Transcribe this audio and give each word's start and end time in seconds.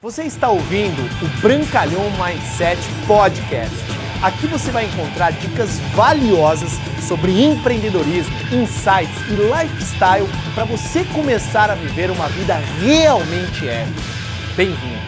Você 0.00 0.22
está 0.22 0.48
ouvindo 0.48 1.02
o 1.20 1.40
Brancalhão 1.40 2.04
Mindset 2.12 2.80
Podcast. 3.04 3.74
Aqui 4.22 4.46
você 4.46 4.70
vai 4.70 4.84
encontrar 4.84 5.32
dicas 5.32 5.80
valiosas 5.92 6.70
sobre 7.08 7.42
empreendedorismo, 7.42 8.32
insights 8.52 9.18
e 9.28 9.34
lifestyle 9.34 10.28
para 10.54 10.64
você 10.66 11.04
começar 11.06 11.68
a 11.68 11.74
viver 11.74 12.12
uma 12.12 12.28
vida 12.28 12.54
realmente 12.80 13.68
épica. 13.68 14.00
Bem-vindo! 14.56 15.02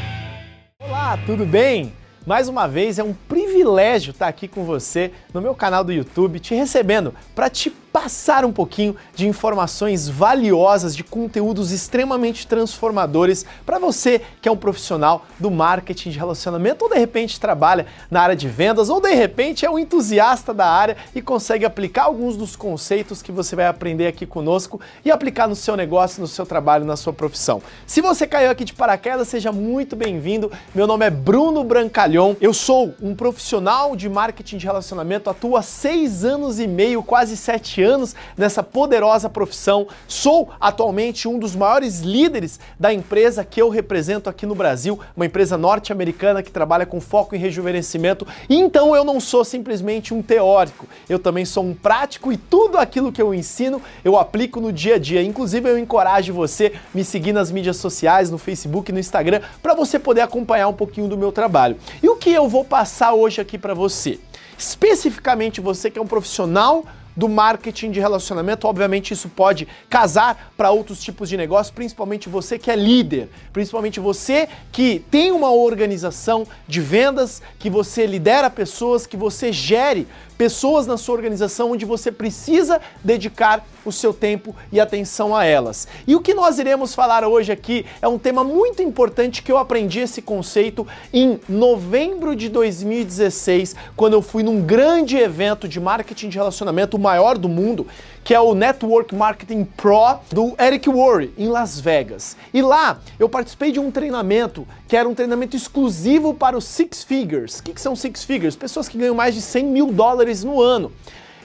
Olá, 0.81 1.17
tudo 1.25 1.47
bem? 1.47 1.93
Mais 2.27 2.49
uma 2.49 2.67
vez 2.67 2.99
é 2.99 3.05
um 3.05 3.15
privilégio 3.15 4.11
estar 4.11 4.27
aqui 4.27 4.49
com 4.49 4.65
você 4.65 5.13
no 5.33 5.41
meu 5.41 5.55
canal 5.55 5.85
do 5.85 5.93
YouTube, 5.93 6.41
te 6.41 6.53
recebendo 6.53 7.15
para 7.33 7.49
te 7.49 7.71
passar 7.93 8.45
um 8.45 8.53
pouquinho 8.53 8.97
de 9.15 9.27
informações 9.27 10.09
valiosas, 10.09 10.95
de 10.95 11.03
conteúdos 11.03 11.73
extremamente 11.73 12.47
transformadores 12.47 13.45
para 13.67 13.79
você 13.79 14.23
que 14.41 14.49
é 14.49 14.53
um 14.53 14.57
profissional 14.57 15.27
do 15.39 15.51
marketing 15.51 16.11
de 16.11 16.19
relacionamento 16.19 16.85
ou 16.85 16.91
de 16.91 16.99
repente 16.99 17.41
trabalha 17.41 17.87
na 18.11 18.23
área 18.23 18.37
de 18.37 18.49
vendas 18.49 18.89
ou 18.89 19.01
de 19.01 19.13
repente 19.13 19.67
é 19.67 19.71
um 19.71 19.79
entusiasta 19.79 20.55
da 20.55 20.67
área 20.67 20.97
e 21.15 21.21
consegue 21.21 21.65
aplicar 21.65 22.05
alguns 22.05 22.37
dos 22.37 22.55
conceitos 22.55 23.23
que 23.23 23.33
você 23.33 23.57
vai 23.57 23.67
aprender 23.67 24.07
aqui 24.07 24.25
conosco 24.25 24.81
e 25.05 25.11
aplicar 25.11 25.49
no 25.49 25.57
seu 25.57 25.77
negócio, 25.77 26.21
no 26.21 26.29
seu 26.29 26.47
trabalho, 26.47 26.85
na 26.85 26.97
sua 26.97 27.13
profissão. 27.13 27.63
Se 27.87 28.01
você 28.01 28.27
caiu 28.27 28.51
aqui 28.51 28.65
de 28.65 28.73
paraquedas, 28.73 29.29
seja 29.29 29.51
muito 29.51 29.97
bem-vindo. 29.97 30.51
Meu 30.75 30.87
nome 30.87 31.07
é 31.07 31.11
Bruno 31.11 31.65
Brancalhão. 31.65 32.37
Eu 32.41 32.55
sou 32.55 32.95
um 33.03 33.15
profissional 33.15 33.97
de 33.97 34.09
marketing 34.09 34.59
de 34.59 34.67
relacionamento, 34.67 35.29
atuo 35.29 35.57
há 35.57 35.63
seis 35.63 36.25
anos 36.25 36.61
e 36.61 36.67
meio, 36.67 37.03
quase 37.03 37.37
sete 37.37 37.80
anos 37.83 38.15
nessa 38.37 38.63
poderosa 38.63 39.29
profissão. 39.29 39.87
Sou 40.07 40.51
atualmente 40.61 41.27
um 41.29 41.39
dos 41.39 41.55
maiores 41.55 42.01
líderes 42.01 42.61
da 42.79 42.93
empresa 42.93 43.45
que 43.45 43.61
eu 43.61 43.69
represento 43.69 44.29
aqui 44.29 44.47
no 44.47 44.55
Brasil, 44.55 44.99
uma 45.17 45.27
empresa 45.27 45.57
norte-americana 45.57 46.43
que 46.43 46.51
trabalha 46.51 46.87
com 46.87 47.01
foco 47.01 47.35
em 47.35 47.39
rejuvenescimento. 47.39 48.27
Então 48.49 48.95
eu 48.95 49.05
não 49.05 49.21
sou 49.21 49.45
simplesmente 49.45 50.13
um 50.15 50.23
teórico, 50.23 50.87
eu 51.09 51.19
também 51.19 51.45
sou 51.45 51.65
um 51.65 51.75
prático 51.75 52.33
e 52.33 52.37
tudo 52.37 52.79
aquilo 52.79 53.13
que 53.13 53.21
eu 53.21 53.35
ensino 53.35 53.81
eu 54.05 54.17
aplico 54.17 54.61
no 54.61 54.73
dia 54.73 54.97
a 54.97 54.99
dia. 54.99 55.23
Inclusive 55.23 55.69
eu 55.69 55.79
encorajo 55.79 56.33
você 56.33 56.73
me 56.95 57.05
seguir 57.05 57.33
nas 57.33 57.51
mídias 57.51 57.77
sociais, 57.77 58.31
no 58.31 58.39
Facebook, 58.39 58.93
no 58.93 58.99
Instagram, 58.99 59.41
para 59.63 59.75
você 59.75 59.99
poder 59.99 60.21
acompanhar 60.21 60.69
um 60.69 60.73
pouquinho 60.73 61.09
do 61.09 61.17
meu 61.17 61.33
trabalho. 61.33 61.77
E 62.03 62.09
o 62.09 62.17
que 62.17 62.31
eu 62.31 62.49
vou 62.49 62.65
passar 62.65 63.13
hoje 63.13 63.41
aqui 63.41 63.59
para 63.59 63.75
você? 63.75 64.19
Especificamente 64.57 65.61
você 65.61 65.91
que 65.91 65.99
é 65.99 66.03
um 66.03 66.07
profissional 66.07 66.85
do 67.17 67.29
marketing 67.29 67.91
de 67.91 68.01
relacionamento. 68.01 68.67
Obviamente, 68.67 69.13
isso 69.13 69.29
pode 69.29 69.67
casar 69.89 70.53
para 70.57 70.71
outros 70.71 71.03
tipos 71.03 71.29
de 71.29 71.37
negócio, 71.37 71.73
principalmente 71.75 72.29
você 72.29 72.59
que 72.59 72.71
é 72.71 72.77
líder, 72.77 73.29
principalmente 73.53 74.01
você 74.01 74.49
que 74.73 75.05
tem 75.11 75.33
uma 75.33 75.51
organização 75.51 76.47
de 76.67 76.81
vendas, 76.81 77.43
que 77.59 77.71
você 77.71 78.07
lidera 78.07 78.49
pessoas, 78.51 79.07
que 79.07 79.17
você 79.17 79.53
gere 79.53 80.07
pessoas 80.41 80.87
na 80.87 80.97
sua 80.97 81.17
organização 81.17 81.73
onde 81.73 81.85
você 81.85 82.11
precisa 82.11 82.81
dedicar 83.05 83.63
o 83.85 83.93
seu 83.93 84.11
tempo 84.15 84.57
e 84.73 84.81
atenção 84.81 85.37
a 85.37 85.45
elas. 85.45 85.87
E 86.07 86.17
o 86.17 86.21
que 86.23 86.33
nós 86.33 86.59
iremos 86.59 86.95
falar 86.95 87.27
hoje 87.27 87.53
aqui 87.53 87.85
é 88.01 88.09
um 88.09 88.19
tema 88.19 88.43
muito 88.43 88.83
importante 88.83 89.43
que 89.43 89.53
eu 89.53 89.59
aprendi 89.59 90.01
esse 90.01 90.23
conceito 90.23 90.87
em 91.13 91.39
novembro 91.47 92.35
de 92.35 92.49
2016, 92.49 93.77
quando 93.95 94.15
eu 94.15 94.23
fui 94.23 94.43
num 94.43 94.63
grande 94.63 95.19
evento 95.19 95.69
de 95.69 95.79
marketing 95.79 96.31
de 96.31 96.39
relacionamento, 96.39 96.97
o 96.97 97.01
maior 97.01 97.37
do 97.37 97.47
mundo, 97.47 97.87
que 98.23 98.35
é 98.35 98.41
o 98.41 98.55
Network 98.55 99.15
Marketing 99.15 99.65
Pro 99.65 100.19
do 100.31 100.55
Eric 100.59 100.89
Worre, 100.89 101.33
em 101.37 101.49
Las 101.49 101.81
Vegas. 101.81 102.37
E 102.53 102.63
lá 102.63 103.01
eu 103.19 103.29
participei 103.29 103.73
de 103.73 103.81
um 103.81 103.91
treinamento 103.91 104.67
que 104.87 104.97
era 104.97 105.09
um 105.09 105.15
treinamento 105.15 105.57
exclusivo 105.57 106.35
para 106.35 106.57
os 106.57 106.65
Six 106.65 107.03
Figures. 107.03 107.59
O 107.59 107.63
que, 107.63 107.73
que 107.73 107.81
são 107.81 107.97
Six 107.97 108.25
Figures? 108.25 108.57
Pessoas 108.57 108.89
que 108.89 108.99
ganham 108.99 109.15
mais 109.15 109.35
de 109.35 109.41
100 109.41 109.65
mil 109.67 109.93
dólares 109.93 110.45
no 110.45 110.61
ano. 110.61 110.93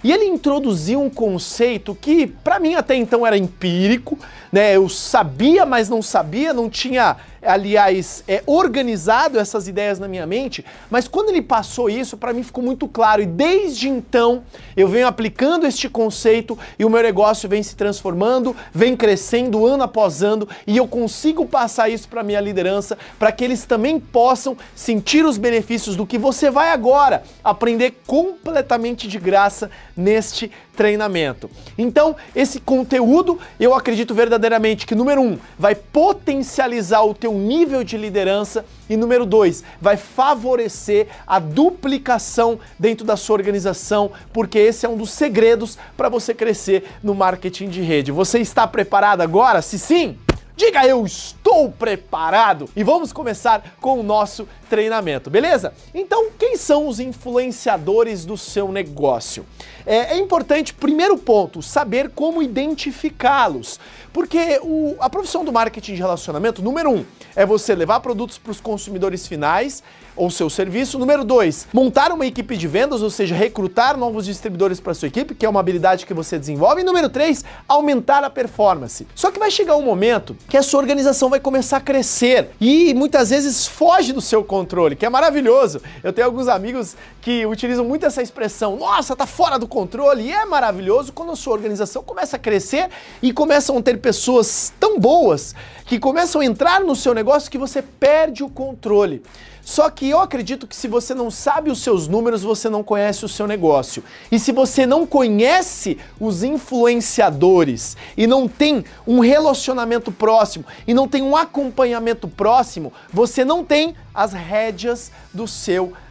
E 0.04 0.12
ele 0.12 0.26
introduziu 0.26 1.02
um 1.02 1.10
conceito 1.10 1.98
que 2.00 2.28
para 2.28 2.60
mim 2.60 2.76
até 2.76 2.94
então 2.94 3.26
era 3.26 3.36
empírico, 3.36 4.20
né? 4.56 4.74
Eu 4.74 4.88
sabia, 4.88 5.66
mas 5.66 5.90
não 5.90 6.02
sabia, 6.02 6.54
não 6.54 6.70
tinha 6.70 7.18
aliás, 7.46 8.24
é, 8.28 8.42
organizado 8.46 9.40
essas 9.40 9.68
ideias 9.68 10.00
na 10.00 10.08
minha 10.08 10.26
mente, 10.26 10.66
mas 10.90 11.08
quando 11.08 11.30
ele 11.30 11.42
passou 11.42 11.90
isso, 11.90 12.18
para 12.18 12.34
mim 12.34 12.44
ficou 12.44 12.64
muito 12.64 12.88
claro 12.88 13.22
e 13.22 13.26
desde 13.26 13.88
então 13.88 14.44
eu 14.76 14.88
venho 14.88 15.08
aplicando 15.08 15.68
este 15.68 15.88
conceito 15.88 16.58
e 16.78 16.84
o 16.84 16.90
meu 16.90 17.02
negócio 17.02 17.48
vem 17.48 17.62
se 17.62 17.76
transformando, 17.76 18.56
vem 18.74 18.96
crescendo 18.96 19.66
ano 19.66 19.84
após 19.84 20.24
ano 20.24 20.48
e 20.66 20.76
eu 20.76 20.88
consigo 20.88 21.46
passar 21.46 21.90
isso 21.90 22.08
para 22.08 22.24
minha 22.24 22.42
liderança 22.42 22.98
para 23.20 23.32
que 23.32 23.44
eles 23.44 23.66
também 23.66 24.00
possam 24.00 24.58
sentir 24.76 25.26
os 25.26 25.38
benefícios 25.38 25.96
do 25.96 26.06
que 26.06 26.18
você 26.18 26.50
vai 26.50 26.72
agora 26.72 27.24
aprender 27.44 28.02
completamente 28.08 29.08
de 29.08 29.20
graça 29.20 29.70
neste 29.96 30.52
treinamento. 30.76 31.50
Então, 31.78 32.16
esse 32.36 32.60
conteúdo, 32.60 33.40
eu 33.60 33.74
acredito 33.74 34.14
verdadeiramente 34.14 34.45
que 34.86 34.96
número 34.96 35.22
um, 35.22 35.38
vai 35.58 35.76
potencializar 35.76 37.04
o 37.04 37.14
teu 37.14 37.34
nível 37.34 37.84
de 37.84 37.98
liderança 37.98 38.66
e 38.90 38.96
número 38.96 39.26
dois, 39.26 39.64
vai 39.82 39.98
favorecer 39.98 41.08
a 41.26 41.40
duplicação 41.40 42.60
dentro 42.78 43.06
da 43.06 43.18
sua 43.18 43.36
organização, 43.36 44.12
porque 44.32 44.60
esse 44.60 44.86
é 44.86 44.90
um 44.90 44.98
dos 44.98 45.12
segredos 45.12 45.78
para 45.98 46.10
você 46.10 46.34
crescer 46.34 46.86
no 47.04 47.16
marketing 47.16 47.70
de 47.70 47.82
rede. 47.82 48.12
Você 48.12 48.40
está 48.40 48.68
preparado 48.68 49.22
agora? 49.22 49.62
Se 49.62 49.80
sim, 49.80 50.18
Diga 50.58 50.88
eu 50.88 51.06
estou 51.06 51.70
preparado 51.70 52.70
e 52.78 52.82
vamos 52.82 53.12
começar 53.12 53.76
com 53.82 54.00
o 54.00 54.04
nosso 54.04 54.48
treinamento, 54.70 55.30
beleza? 55.30 55.74
Então, 55.94 56.30
quem 56.40 56.56
são 56.56 56.88
os 56.88 56.98
influenciadores 56.98 58.24
do 58.24 58.38
seu 58.38 58.72
negócio? 58.72 59.46
É, 59.86 60.14
é 60.14 60.18
importante, 60.18 60.74
primeiro 60.74 61.18
ponto, 61.18 61.62
saber 61.62 62.10
como 62.10 62.42
identificá-los, 62.42 63.82
porque 64.14 64.58
o, 64.64 64.96
a 65.02 65.10
profissão 65.10 65.44
do 65.44 65.52
marketing 65.52 65.96
de 65.96 66.02
relacionamento, 66.02 66.62
número 66.62 66.90
um, 66.90 67.06
é 67.36 67.46
você 67.46 67.76
levar 67.76 68.00
produtos 68.00 68.38
para 68.38 68.52
os 68.52 68.62
consumidores 68.62 69.28
finais 69.28 69.84
ou 70.16 70.30
seu 70.30 70.50
serviço. 70.50 70.98
Número 70.98 71.24
dois, 71.24 71.68
montar 71.74 72.12
uma 72.12 72.26
equipe 72.26 72.56
de 72.56 72.68
vendas, 72.68 73.02
ou 73.02 73.10
seja, 73.10 73.36
recrutar 73.36 73.98
novos 73.98 74.26
distribuidores 74.26 74.80
para 74.80 74.94
sua 74.94 75.08
equipe, 75.08 75.36
que 75.36 75.46
é 75.46 75.50
uma 75.50 75.60
habilidade 75.60 76.06
que 76.06 76.14
você 76.14 76.38
desenvolve. 76.38 76.82
E 76.82 76.84
número 76.84 77.10
três, 77.10 77.44
aumentar 77.68 78.24
a 78.24 78.30
performance. 78.30 79.08
Só 79.14 79.32
que 79.32 79.40
vai 79.40 79.52
chegar 79.52 79.76
um 79.76 79.82
momento 79.82 80.36
que 80.48 80.58
a 80.58 80.64
sua 80.64 80.80
organização 80.80 81.30
vai 81.30 81.40
começar 81.40 81.78
a 81.78 81.82
crescer 81.82 82.50
e 82.60 82.94
muitas 82.94 83.30
vezes 83.30 83.68
foge 83.68 84.14
do 84.14 84.22
seu 84.22 84.44
controle, 84.44 84.96
que 84.96 85.06
é 85.06 85.10
maravilhoso. 85.10 85.82
Eu 86.04 86.14
tenho 86.14 86.28
alguns 86.28 86.48
amigos 86.48 86.96
que 87.22 87.46
utilizam 87.46 87.84
muito 87.84 88.06
essa 88.06 88.22
expressão, 88.22 88.78
nossa, 88.78 89.16
tá 89.16 89.26
fora 89.26 89.58
do 89.58 89.68
controle, 89.68 90.24
e 90.24 90.32
é 90.32 90.46
maravilhoso 90.46 91.12
quando 91.12 91.32
a 91.32 91.36
sua 91.36 91.54
organização 91.54 92.04
começa 92.04 92.36
a 92.36 92.40
crescer 92.40 92.90
e 93.22 93.34
começam 93.34 93.78
a 93.78 93.82
ter 93.82 93.98
pessoas 94.00 94.74
tão 94.80 95.00
boas 95.00 95.56
que 95.86 96.00
começam 96.00 96.42
a 96.42 96.46
entrar 96.46 96.82
no 96.82 96.96
seu 96.96 97.14
negócio 97.14 97.50
que 97.50 97.58
você 97.58 97.82
perde 97.82 98.44
o 98.44 98.50
controle. 98.50 99.22
Só 99.66 99.90
que 99.90 100.08
eu 100.08 100.20
acredito 100.20 100.68
que 100.68 100.76
se 100.76 100.88
você 100.88 101.16
não 101.16 101.32
sabe 101.32 101.72
os 101.72 101.82
seus 101.82 102.08
números, 102.08 102.44
você 102.44 102.70
não 102.70 102.84
conhece 102.84 103.26
o 103.26 103.28
seu 103.28 103.48
negócio. 103.48 104.04
E 104.32 104.38
se 104.38 104.52
você 104.52 104.86
não 104.86 105.08
conhece 105.08 105.98
os 106.20 106.44
influenciadores 106.44 107.98
e 108.16 108.28
não 108.28 108.48
tem 108.48 108.86
um 109.08 109.20
relacionamento 109.20 110.12
próximo 110.12 110.64
e 110.88 110.94
não 110.94 111.08
tem 111.08 111.24
um 111.24 111.36
acompanhamento 111.36 112.28
próximo, 112.28 112.94
você 113.12 113.44
não 113.44 113.66
tem 113.66 113.96
as 114.14 114.34
rédeas 114.34 115.12
do 115.34 115.48
seu 115.48 115.86
negócio. 115.86 116.05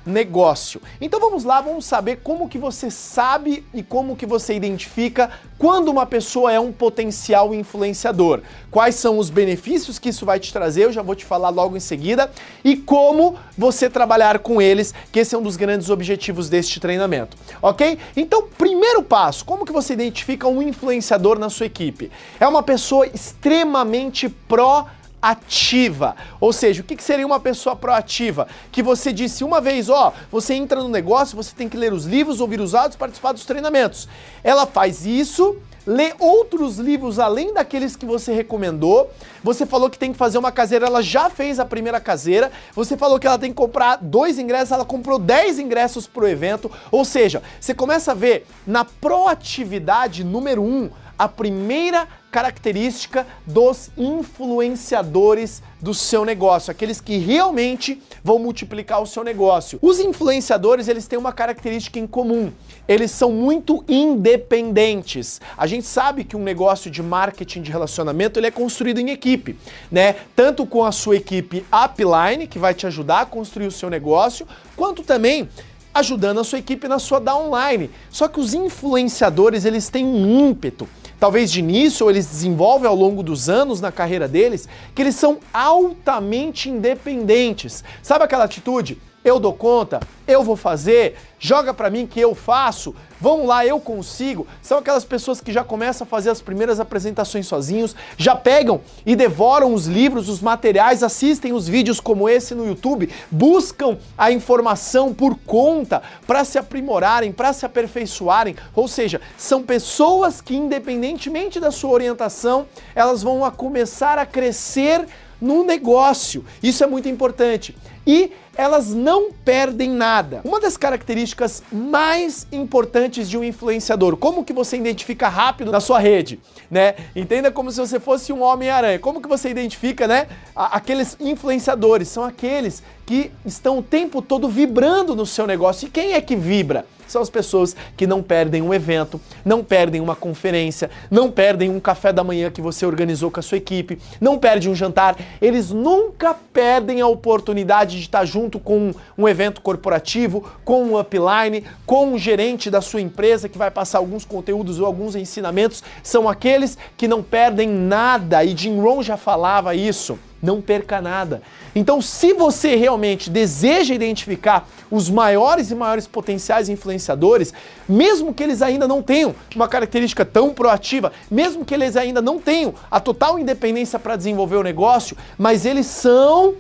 Então 1.00 1.18
vamos 1.18 1.44
lá, 1.44 1.60
vamos 1.60 1.84
saber 1.84 2.20
como 2.22 2.48
que 2.48 2.58
você 2.58 2.90
sabe 2.90 3.64
e 3.72 3.82
como 3.82 4.16
que 4.16 4.26
você 4.26 4.54
identifica 4.54 5.30
quando 5.58 5.88
uma 5.88 6.04
pessoa 6.04 6.52
é 6.52 6.60
um 6.60 6.72
potencial 6.72 7.54
influenciador. 7.54 8.40
Quais 8.70 8.96
são 8.96 9.18
os 9.18 9.30
benefícios 9.30 9.98
que 9.98 10.10
isso 10.10 10.26
vai 10.26 10.38
te 10.38 10.52
trazer, 10.52 10.84
eu 10.84 10.92
já 10.92 11.00
vou 11.00 11.14
te 11.14 11.24
falar 11.24 11.48
logo 11.48 11.76
em 11.76 11.80
seguida, 11.80 12.30
e 12.62 12.76
como 12.76 13.36
você 13.56 13.88
trabalhar 13.88 14.40
com 14.40 14.60
eles, 14.60 14.92
que 15.10 15.20
esse 15.20 15.34
é 15.34 15.38
um 15.38 15.42
dos 15.42 15.56
grandes 15.56 15.88
objetivos 15.90 16.48
deste 16.48 16.80
treinamento, 16.80 17.36
ok? 17.62 17.98
Então, 18.16 18.48
primeiro 18.58 19.02
passo, 19.02 19.44
como 19.44 19.64
que 19.64 19.72
você 19.72 19.92
identifica 19.92 20.48
um 20.48 20.60
influenciador 20.60 21.38
na 21.38 21.48
sua 21.48 21.66
equipe? 21.66 22.10
É 22.38 22.46
uma 22.46 22.62
pessoa 22.62 23.06
extremamente 23.06 24.28
pró 24.28 24.86
ativa. 25.24 26.14
Ou 26.38 26.52
seja, 26.52 26.82
o 26.82 26.84
que 26.84 27.02
seria 27.02 27.24
uma 27.24 27.40
pessoa 27.40 27.74
proativa? 27.74 28.46
Que 28.70 28.82
você 28.82 29.10
disse 29.10 29.42
uma 29.42 29.58
vez, 29.58 29.88
ó, 29.88 30.12
você 30.30 30.52
entra 30.52 30.82
no 30.82 30.88
negócio, 30.88 31.34
você 31.34 31.54
tem 31.54 31.66
que 31.66 31.78
ler 31.78 31.94
os 31.94 32.04
livros, 32.04 32.40
ouvir 32.40 32.60
os 32.60 32.74
áudios, 32.74 32.96
participar 32.96 33.32
dos 33.32 33.46
treinamentos. 33.46 34.06
Ela 34.42 34.66
faz 34.66 35.06
isso, 35.06 35.56
lê 35.86 36.12
outros 36.18 36.76
livros 36.76 37.18
além 37.18 37.54
daqueles 37.54 37.96
que 37.96 38.04
você 38.04 38.34
recomendou. 38.34 39.10
Você 39.42 39.64
falou 39.64 39.88
que 39.88 39.98
tem 39.98 40.12
que 40.12 40.18
fazer 40.18 40.36
uma 40.36 40.52
caseira, 40.52 40.86
ela 40.86 41.02
já 41.02 41.30
fez 41.30 41.58
a 41.58 41.64
primeira 41.64 41.98
caseira. 41.98 42.52
Você 42.74 42.94
falou 42.94 43.18
que 43.18 43.26
ela 43.26 43.38
tem 43.38 43.48
que 43.48 43.56
comprar 43.56 43.96
dois 43.96 44.38
ingressos, 44.38 44.72
ela 44.72 44.84
comprou 44.84 45.18
dez 45.18 45.58
ingressos 45.58 46.06
para 46.06 46.24
o 46.24 46.28
evento. 46.28 46.70
Ou 46.90 47.02
seja, 47.02 47.42
você 47.58 47.72
começa 47.72 48.12
a 48.12 48.14
ver 48.14 48.46
na 48.66 48.84
proatividade 48.84 50.22
número 50.22 50.62
um 50.62 50.90
a 51.18 51.28
primeira 51.28 52.08
característica 52.34 53.24
dos 53.46 53.90
influenciadores 53.96 55.62
do 55.80 55.94
seu 55.94 56.24
negócio, 56.24 56.68
aqueles 56.68 57.00
que 57.00 57.16
realmente 57.16 58.02
vão 58.24 58.40
multiplicar 58.40 59.00
o 59.00 59.06
seu 59.06 59.22
negócio. 59.22 59.78
Os 59.80 60.00
influenciadores, 60.00 60.88
eles 60.88 61.06
têm 61.06 61.16
uma 61.16 61.32
característica 61.32 61.96
em 61.96 62.08
comum. 62.08 62.50
Eles 62.88 63.12
são 63.12 63.30
muito 63.30 63.84
independentes. 63.88 65.40
A 65.56 65.68
gente 65.68 65.86
sabe 65.86 66.24
que 66.24 66.36
um 66.36 66.42
negócio 66.42 66.90
de 66.90 67.04
marketing 67.04 67.62
de 67.62 67.70
relacionamento, 67.70 68.40
ele 68.40 68.48
é 68.48 68.50
construído 68.50 68.98
em 68.98 69.10
equipe, 69.10 69.56
né? 69.88 70.16
Tanto 70.34 70.66
com 70.66 70.84
a 70.84 70.90
sua 70.90 71.16
equipe 71.16 71.64
upline, 71.70 72.48
que 72.48 72.58
vai 72.58 72.74
te 72.74 72.84
ajudar 72.84 73.20
a 73.20 73.26
construir 73.26 73.68
o 73.68 73.70
seu 73.70 73.88
negócio, 73.88 74.44
quanto 74.74 75.04
também 75.04 75.48
ajudando 75.94 76.40
a 76.40 76.44
sua 76.44 76.58
equipe 76.58 76.88
na 76.88 76.98
sua 76.98 77.20
downline. 77.20 77.88
Só 78.10 78.26
que 78.26 78.40
os 78.40 78.54
influenciadores, 78.54 79.64
eles 79.64 79.88
têm 79.88 80.04
um 80.04 80.48
ímpeto 80.48 80.88
talvez 81.18 81.50
de 81.50 81.60
início, 81.60 82.04
ou 82.04 82.10
eles 82.10 82.26
desenvolvem 82.26 82.88
ao 82.88 82.94
longo 82.94 83.22
dos 83.22 83.48
anos 83.48 83.80
na 83.80 83.92
carreira 83.92 84.28
deles, 84.28 84.68
que 84.94 85.02
eles 85.02 85.14
são 85.14 85.38
altamente 85.52 86.68
independentes. 86.68 87.82
Sabe 88.02 88.24
aquela 88.24 88.44
atitude? 88.44 88.98
Eu 89.24 89.40
dou 89.40 89.54
conta, 89.54 90.00
eu 90.26 90.42
vou 90.42 90.54
fazer, 90.54 91.16
joga 91.38 91.72
para 91.72 91.88
mim 91.88 92.06
que 92.06 92.20
eu 92.20 92.34
faço, 92.34 92.94
vamos 93.18 93.46
lá, 93.46 93.64
eu 93.64 93.80
consigo. 93.80 94.46
São 94.60 94.78
aquelas 94.78 95.04
pessoas 95.04 95.40
que 95.40 95.50
já 95.50 95.64
começam 95.64 96.04
a 96.04 96.08
fazer 96.08 96.28
as 96.28 96.42
primeiras 96.42 96.78
apresentações 96.78 97.46
sozinhos, 97.46 97.96
já 98.18 98.36
pegam 98.36 98.82
e 99.06 99.16
devoram 99.16 99.72
os 99.72 99.86
livros, 99.86 100.28
os 100.28 100.40
materiais, 100.40 101.02
assistem 101.02 101.52
os 101.52 101.66
vídeos 101.66 102.00
como 102.00 102.28
esse 102.28 102.54
no 102.54 102.66
YouTube, 102.66 103.10
buscam 103.30 103.96
a 104.16 104.30
informação 104.30 105.14
por 105.14 105.36
conta 105.46 106.02
para 106.26 106.44
se 106.44 106.58
aprimorarem, 106.58 107.32
para 107.32 107.52
se 107.54 107.64
aperfeiçoarem. 107.64 108.56
Ou 108.74 108.86
seja, 108.86 109.20
são 109.38 109.62
pessoas 109.62 110.42
que 110.42 110.54
independentemente 110.54 111.58
da 111.58 111.70
sua 111.70 111.90
orientação, 111.90 112.66
elas 112.94 113.22
vão 113.22 113.44
a 113.44 113.50
começar 113.50 114.18
a 114.18 114.26
crescer 114.26 115.06
no 115.40 115.64
negócio. 115.64 116.44
Isso 116.62 116.84
é 116.84 116.86
muito 116.86 117.08
importante. 117.08 117.76
E 118.06 118.32
elas 118.56 118.94
não 118.94 119.30
perdem 119.32 119.90
nada. 119.90 120.40
Uma 120.44 120.60
das 120.60 120.76
características 120.76 121.62
mais 121.72 122.46
importantes 122.52 123.28
de 123.28 123.36
um 123.36 123.44
influenciador, 123.44 124.16
como 124.16 124.44
que 124.44 124.52
você 124.52 124.76
identifica 124.76 125.28
rápido 125.28 125.70
na 125.70 125.80
sua 125.80 125.98
rede, 125.98 126.40
né? 126.70 126.94
Entenda 127.14 127.50
como 127.50 127.70
se 127.70 127.80
você 127.80 128.00
fosse 128.00 128.32
um 128.32 128.42
Homem-Aranha. 128.42 128.98
Como 128.98 129.20
que 129.20 129.28
você 129.28 129.48
identifica, 129.48 130.06
né? 130.06 130.26
Aqueles 130.54 131.16
influenciadores 131.20 132.08
são 132.08 132.24
aqueles 132.24 132.82
que 133.06 133.30
estão 133.44 133.78
o 133.78 133.82
tempo 133.82 134.22
todo 134.22 134.48
vibrando 134.48 135.14
no 135.14 135.26
seu 135.26 135.46
negócio. 135.46 135.86
E 135.86 135.90
quem 135.90 136.12
é 136.12 136.20
que 136.20 136.36
vibra? 136.36 136.86
São 137.06 137.22
as 137.22 137.30
pessoas 137.30 137.76
que 137.96 138.06
não 138.06 138.22
perdem 138.22 138.62
um 138.62 138.72
evento, 138.72 139.20
não 139.44 139.62
perdem 139.62 140.00
uma 140.00 140.16
conferência, 140.16 140.90
não 141.10 141.30
perdem 141.30 141.70
um 141.70 141.80
café 141.80 142.12
da 142.12 142.24
manhã 142.24 142.50
que 142.50 142.60
você 142.60 142.86
organizou 142.86 143.30
com 143.30 143.40
a 143.40 143.42
sua 143.42 143.58
equipe, 143.58 143.98
não 144.20 144.38
perdem 144.38 144.70
um 144.70 144.74
jantar. 144.74 145.16
Eles 145.40 145.70
nunca 145.70 146.34
perdem 146.34 147.00
a 147.00 147.06
oportunidade 147.06 147.96
de 147.96 148.02
estar 148.02 148.24
junto 148.24 148.58
com 148.58 148.92
um 149.16 149.28
evento 149.28 149.60
corporativo, 149.60 150.44
com 150.64 150.84
um 150.84 150.98
upline, 150.98 151.64
com 151.86 152.12
um 152.12 152.18
gerente 152.18 152.70
da 152.70 152.80
sua 152.80 153.00
empresa 153.00 153.48
que 153.48 153.58
vai 153.58 153.70
passar 153.70 153.98
alguns 153.98 154.24
conteúdos 154.24 154.80
ou 154.80 154.86
alguns 154.86 155.14
ensinamentos. 155.14 155.82
São 156.02 156.28
aqueles 156.28 156.76
que 156.96 157.08
não 157.08 157.22
perdem 157.22 157.68
nada 157.68 158.44
e 158.44 158.56
Jim 158.56 158.80
Rohn 158.80 159.02
já 159.02 159.16
falava 159.16 159.74
isso 159.74 160.18
não 160.44 160.60
perca 160.60 161.00
nada. 161.00 161.42
Então, 161.74 162.00
se 162.02 162.34
você 162.34 162.76
realmente 162.76 163.30
deseja 163.30 163.94
identificar 163.94 164.68
os 164.90 165.08
maiores 165.08 165.70
e 165.70 165.74
maiores 165.74 166.06
potenciais 166.06 166.68
influenciadores, 166.68 167.52
mesmo 167.88 168.34
que 168.34 168.42
eles 168.42 168.60
ainda 168.60 168.86
não 168.86 169.02
tenham 169.02 169.34
uma 169.56 169.66
característica 169.66 170.24
tão 170.24 170.50
proativa, 170.50 171.10
mesmo 171.30 171.64
que 171.64 171.74
eles 171.74 171.96
ainda 171.96 172.20
não 172.20 172.38
tenham 172.38 172.74
a 172.90 173.00
total 173.00 173.38
independência 173.38 173.98
para 173.98 174.16
desenvolver 174.16 174.56
o 174.56 174.62
negócio, 174.62 175.16
mas 175.38 175.64
eles 175.64 175.86
são 175.86 176.54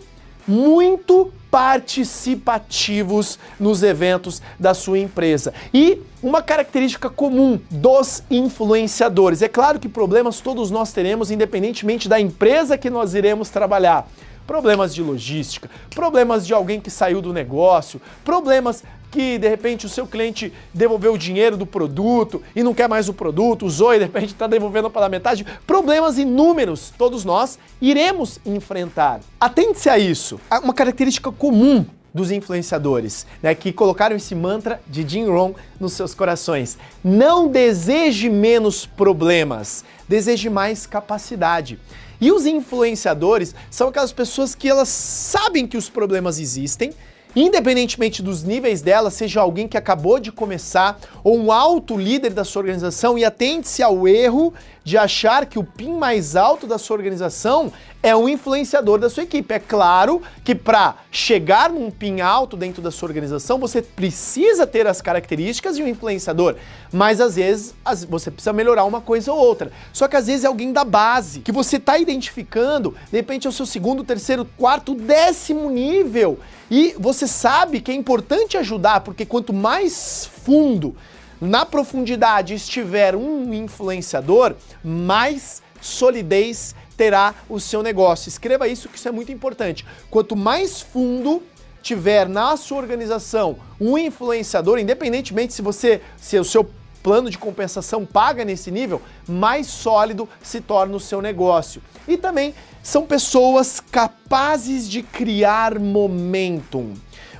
muito 0.46 1.32
participativos 1.50 3.38
nos 3.60 3.82
eventos 3.82 4.42
da 4.58 4.74
sua 4.74 4.98
empresa. 4.98 5.54
E 5.72 6.02
uma 6.22 6.42
característica 6.42 7.08
comum 7.08 7.60
dos 7.70 8.24
influenciadores. 8.30 9.40
É 9.40 9.48
claro 9.48 9.78
que 9.78 9.88
problemas 9.88 10.40
todos 10.40 10.70
nós 10.70 10.92
teremos, 10.92 11.30
independentemente 11.30 12.08
da 12.08 12.18
empresa 12.18 12.76
que 12.76 12.90
nós 12.90 13.14
iremos 13.14 13.50
trabalhar 13.50 14.08
problemas 14.46 14.94
de 14.94 15.02
logística, 15.02 15.70
problemas 15.94 16.46
de 16.46 16.52
alguém 16.52 16.80
que 16.80 16.90
saiu 16.90 17.22
do 17.22 17.32
negócio, 17.32 18.00
problemas 18.24 18.82
que 19.14 19.38
de 19.38 19.48
repente 19.48 19.86
o 19.86 19.88
seu 19.88 20.08
cliente 20.08 20.52
devolveu 20.74 21.12
o 21.12 21.18
dinheiro 21.18 21.56
do 21.56 21.64
produto 21.64 22.42
e 22.54 22.64
não 22.64 22.74
quer 22.74 22.88
mais 22.88 23.08
o 23.08 23.14
produto, 23.14 23.64
usou 23.64 23.94
e 23.94 23.98
de 23.98 24.06
repente 24.06 24.32
está 24.32 24.48
devolvendo 24.48 24.90
pela 24.90 25.08
metade. 25.08 25.46
Problemas 25.64 26.18
inúmeros, 26.18 26.92
todos 26.98 27.24
nós 27.24 27.56
iremos 27.80 28.40
enfrentar. 28.44 29.20
Atente-se 29.38 29.88
a 29.88 29.96
isso. 29.96 30.40
Uma 30.60 30.74
característica 30.74 31.30
comum 31.30 31.86
dos 32.12 32.32
influenciadores, 32.32 33.24
né, 33.40 33.54
que 33.54 33.72
colocaram 33.72 34.16
esse 34.16 34.34
mantra 34.34 34.80
de 34.88 35.08
Jim 35.08 35.26
Rohn 35.26 35.52
nos 35.78 35.92
seus 35.92 36.12
corações. 36.12 36.76
Não 37.02 37.46
deseje 37.46 38.28
menos 38.28 38.84
problemas, 38.84 39.84
deseje 40.08 40.50
mais 40.50 40.86
capacidade. 40.86 41.78
E 42.20 42.32
os 42.32 42.46
influenciadores 42.46 43.54
são 43.70 43.88
aquelas 43.88 44.12
pessoas 44.12 44.56
que 44.56 44.68
elas 44.68 44.88
sabem 44.88 45.68
que 45.68 45.76
os 45.76 45.88
problemas 45.88 46.40
existem, 46.40 46.92
independentemente 47.34 48.22
dos 48.22 48.42
níveis 48.42 48.80
dela, 48.80 49.10
seja 49.10 49.40
alguém 49.40 49.66
que 49.66 49.76
acabou 49.76 50.18
de 50.18 50.30
começar 50.30 50.98
ou 51.22 51.38
um 51.38 51.50
alto 51.50 51.96
líder 51.96 52.30
da 52.30 52.44
sua 52.44 52.60
organização 52.60 53.18
e 53.18 53.24
atente-se 53.24 53.82
ao 53.82 54.06
erro 54.06 54.52
de 54.84 54.98
achar 54.98 55.46
que 55.46 55.58
o 55.58 55.64
PIN 55.64 55.96
mais 55.96 56.36
alto 56.36 56.66
da 56.66 56.76
sua 56.76 56.96
organização 56.96 57.72
é 58.02 58.14
um 58.14 58.28
influenciador 58.28 58.98
da 58.98 59.08
sua 59.08 59.22
equipe. 59.22 59.54
É 59.54 59.58
claro 59.58 60.20
que 60.44 60.54
para 60.54 60.96
chegar 61.10 61.70
num 61.70 61.90
PIN 61.90 62.20
alto 62.20 62.54
dentro 62.54 62.82
da 62.82 62.90
sua 62.90 63.08
organização, 63.08 63.58
você 63.58 63.80
precisa 63.80 64.66
ter 64.66 64.86
as 64.86 65.00
características 65.00 65.76
de 65.76 65.82
um 65.82 65.88
influenciador, 65.88 66.56
mas 66.92 67.18
às 67.18 67.36
vezes 67.36 67.74
você 68.10 68.30
precisa 68.30 68.52
melhorar 68.52 68.84
uma 68.84 69.00
coisa 69.00 69.32
ou 69.32 69.38
outra. 69.38 69.72
Só 69.90 70.06
que 70.06 70.16
às 70.16 70.26
vezes 70.26 70.44
é 70.44 70.48
alguém 70.48 70.70
da 70.70 70.84
base 70.84 71.40
que 71.40 71.50
você 71.50 71.78
está 71.78 71.96
identificando, 71.96 72.94
de 73.10 73.16
repente 73.16 73.46
é 73.46 73.50
o 73.50 73.52
seu 73.52 73.64
segundo, 73.64 74.04
terceiro, 74.04 74.46
quarto, 74.58 74.94
décimo 74.94 75.70
nível. 75.70 76.38
E 76.70 76.94
você 76.98 77.26
sabe 77.26 77.80
que 77.80 77.90
é 77.90 77.94
importante 77.94 78.56
ajudar, 78.56 79.00
porque 79.00 79.26
quanto 79.26 79.52
mais 79.52 80.26
fundo 80.44 80.96
na 81.40 81.66
profundidade 81.66 82.54
estiver 82.54 83.14
um 83.14 83.52
influenciador, 83.52 84.54
mais 84.82 85.62
solidez 85.80 86.74
terá 86.96 87.34
o 87.48 87.60
seu 87.60 87.82
negócio. 87.82 88.28
Escreva 88.28 88.68
isso 88.68 88.88
que 88.88 88.96
isso 88.96 89.08
é 89.08 89.12
muito 89.12 89.30
importante. 89.32 89.84
Quanto 90.10 90.34
mais 90.36 90.80
fundo 90.80 91.42
tiver 91.82 92.28
na 92.28 92.56
sua 92.56 92.78
organização 92.78 93.56
um 93.78 93.98
influenciador, 93.98 94.78
independentemente 94.78 95.52
se 95.52 95.60
você 95.60 96.00
se 96.16 96.38
o 96.38 96.44
seu 96.44 96.68
plano 97.02 97.28
de 97.28 97.36
compensação 97.36 98.06
paga 98.06 98.46
nesse 98.46 98.70
nível, 98.70 99.02
mais 99.28 99.66
sólido 99.66 100.26
se 100.42 100.62
torna 100.62 100.96
o 100.96 101.00
seu 101.00 101.20
negócio. 101.20 101.82
E 102.06 102.16
também 102.16 102.54
são 102.82 103.06
pessoas 103.06 103.80
capazes 103.80 104.88
de 104.88 105.02
criar 105.02 105.78
momentum. 105.78 106.94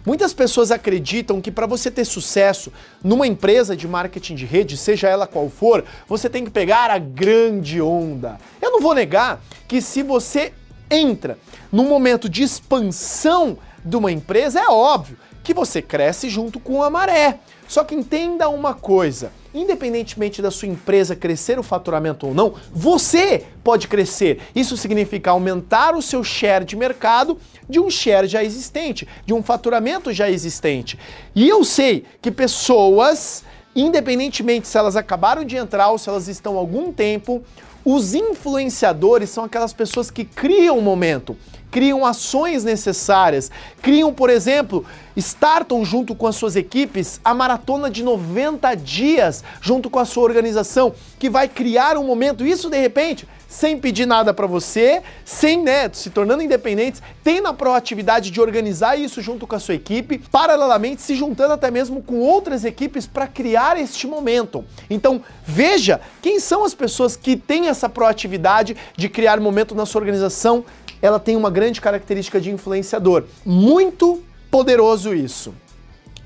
Muitas 0.06 0.34
pessoas 0.34 0.70
acreditam 0.70 1.40
que 1.40 1.50
para 1.50 1.66
você 1.66 1.90
ter 1.90 2.04
sucesso 2.04 2.70
numa 3.02 3.26
empresa 3.26 3.74
de 3.74 3.88
marketing 3.88 4.34
de 4.34 4.44
rede, 4.44 4.76
seja 4.76 5.08
ela 5.08 5.26
qual 5.26 5.48
for, 5.48 5.82
você 6.06 6.28
tem 6.28 6.44
que 6.44 6.50
pegar 6.50 6.90
a 6.90 6.98
grande 6.98 7.80
onda. 7.80 8.38
Eu 8.60 8.70
não 8.70 8.80
vou 8.80 8.94
negar 8.94 9.42
que 9.66 9.80
se 9.80 10.02
você 10.02 10.52
entra 10.90 11.38
num 11.72 11.88
momento 11.88 12.28
de 12.28 12.42
expansão 12.42 13.56
de 13.82 13.96
uma 13.96 14.12
empresa, 14.12 14.60
é 14.60 14.68
óbvio 14.68 15.16
que 15.42 15.54
você 15.54 15.80
cresce 15.80 16.28
junto 16.28 16.60
com 16.60 16.82
a 16.82 16.90
maré. 16.90 17.38
Só 17.74 17.82
que 17.82 17.92
entenda 17.92 18.48
uma 18.48 18.72
coisa: 18.72 19.32
independentemente 19.52 20.40
da 20.40 20.48
sua 20.48 20.68
empresa 20.68 21.16
crescer 21.16 21.58
o 21.58 21.62
faturamento 21.64 22.28
ou 22.28 22.32
não, 22.32 22.54
você 22.72 23.46
pode 23.64 23.88
crescer. 23.88 24.38
Isso 24.54 24.76
significa 24.76 25.32
aumentar 25.32 25.96
o 25.96 26.00
seu 26.00 26.22
share 26.22 26.64
de 26.64 26.76
mercado 26.76 27.36
de 27.68 27.80
um 27.80 27.90
share 27.90 28.28
já 28.28 28.44
existente, 28.44 29.08
de 29.26 29.34
um 29.34 29.42
faturamento 29.42 30.12
já 30.12 30.30
existente. 30.30 30.96
E 31.34 31.48
eu 31.48 31.64
sei 31.64 32.04
que 32.22 32.30
pessoas, 32.30 33.42
independentemente 33.74 34.68
se 34.68 34.78
elas 34.78 34.94
acabaram 34.94 35.44
de 35.44 35.56
entrar 35.56 35.90
ou 35.90 35.98
se 35.98 36.08
elas 36.08 36.28
estão 36.28 36.54
há 36.54 36.60
algum 36.60 36.92
tempo, 36.92 37.42
os 37.84 38.14
influenciadores 38.14 39.30
são 39.30 39.42
aquelas 39.42 39.72
pessoas 39.72 40.12
que 40.12 40.24
criam 40.24 40.78
o 40.78 40.80
momento 40.80 41.36
criam 41.74 42.06
ações 42.06 42.62
necessárias, 42.62 43.50
criam, 43.82 44.14
por 44.14 44.30
exemplo, 44.30 44.86
startam 45.16 45.84
junto 45.84 46.14
com 46.14 46.24
as 46.28 46.36
suas 46.36 46.54
equipes 46.54 47.20
a 47.24 47.34
maratona 47.34 47.90
de 47.90 48.04
90 48.04 48.76
dias 48.76 49.42
junto 49.60 49.90
com 49.90 49.98
a 49.98 50.04
sua 50.04 50.22
organização, 50.22 50.94
que 51.18 51.28
vai 51.28 51.48
criar 51.48 51.96
um 51.98 52.06
momento, 52.06 52.46
isso 52.46 52.70
de 52.70 52.78
repente 52.78 53.26
sem 53.54 53.78
pedir 53.78 54.04
nada 54.04 54.34
para 54.34 54.48
você, 54.48 55.00
sem, 55.24 55.62
né, 55.62 55.88
se 55.92 56.10
tornando 56.10 56.42
independentes, 56.42 57.00
tem 57.22 57.40
na 57.40 57.52
proatividade 57.52 58.32
de 58.32 58.40
organizar 58.40 58.98
isso 58.98 59.22
junto 59.22 59.46
com 59.46 59.54
a 59.54 59.60
sua 59.60 59.76
equipe, 59.76 60.18
paralelamente 60.18 61.00
se 61.00 61.14
juntando 61.14 61.52
até 61.52 61.70
mesmo 61.70 62.02
com 62.02 62.18
outras 62.18 62.64
equipes 62.64 63.06
para 63.06 63.28
criar 63.28 63.78
este 63.78 64.08
momento. 64.08 64.64
Então, 64.90 65.22
veja 65.46 66.00
quem 66.20 66.40
são 66.40 66.64
as 66.64 66.74
pessoas 66.74 67.14
que 67.14 67.36
têm 67.36 67.68
essa 67.68 67.88
proatividade 67.88 68.76
de 68.96 69.08
criar 69.08 69.38
momento 69.38 69.72
na 69.72 69.86
sua 69.86 70.00
organização, 70.00 70.64
ela 71.04 71.20
tem 71.20 71.36
uma 71.36 71.50
grande 71.50 71.82
característica 71.82 72.40
de 72.40 72.50
influenciador. 72.50 73.24
Muito 73.44 74.22
poderoso 74.50 75.14
isso. 75.14 75.54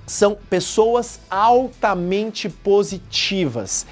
São 0.07 0.39
pessoas 0.49 1.19
altamente 1.29 2.49
positivas. 2.49 3.85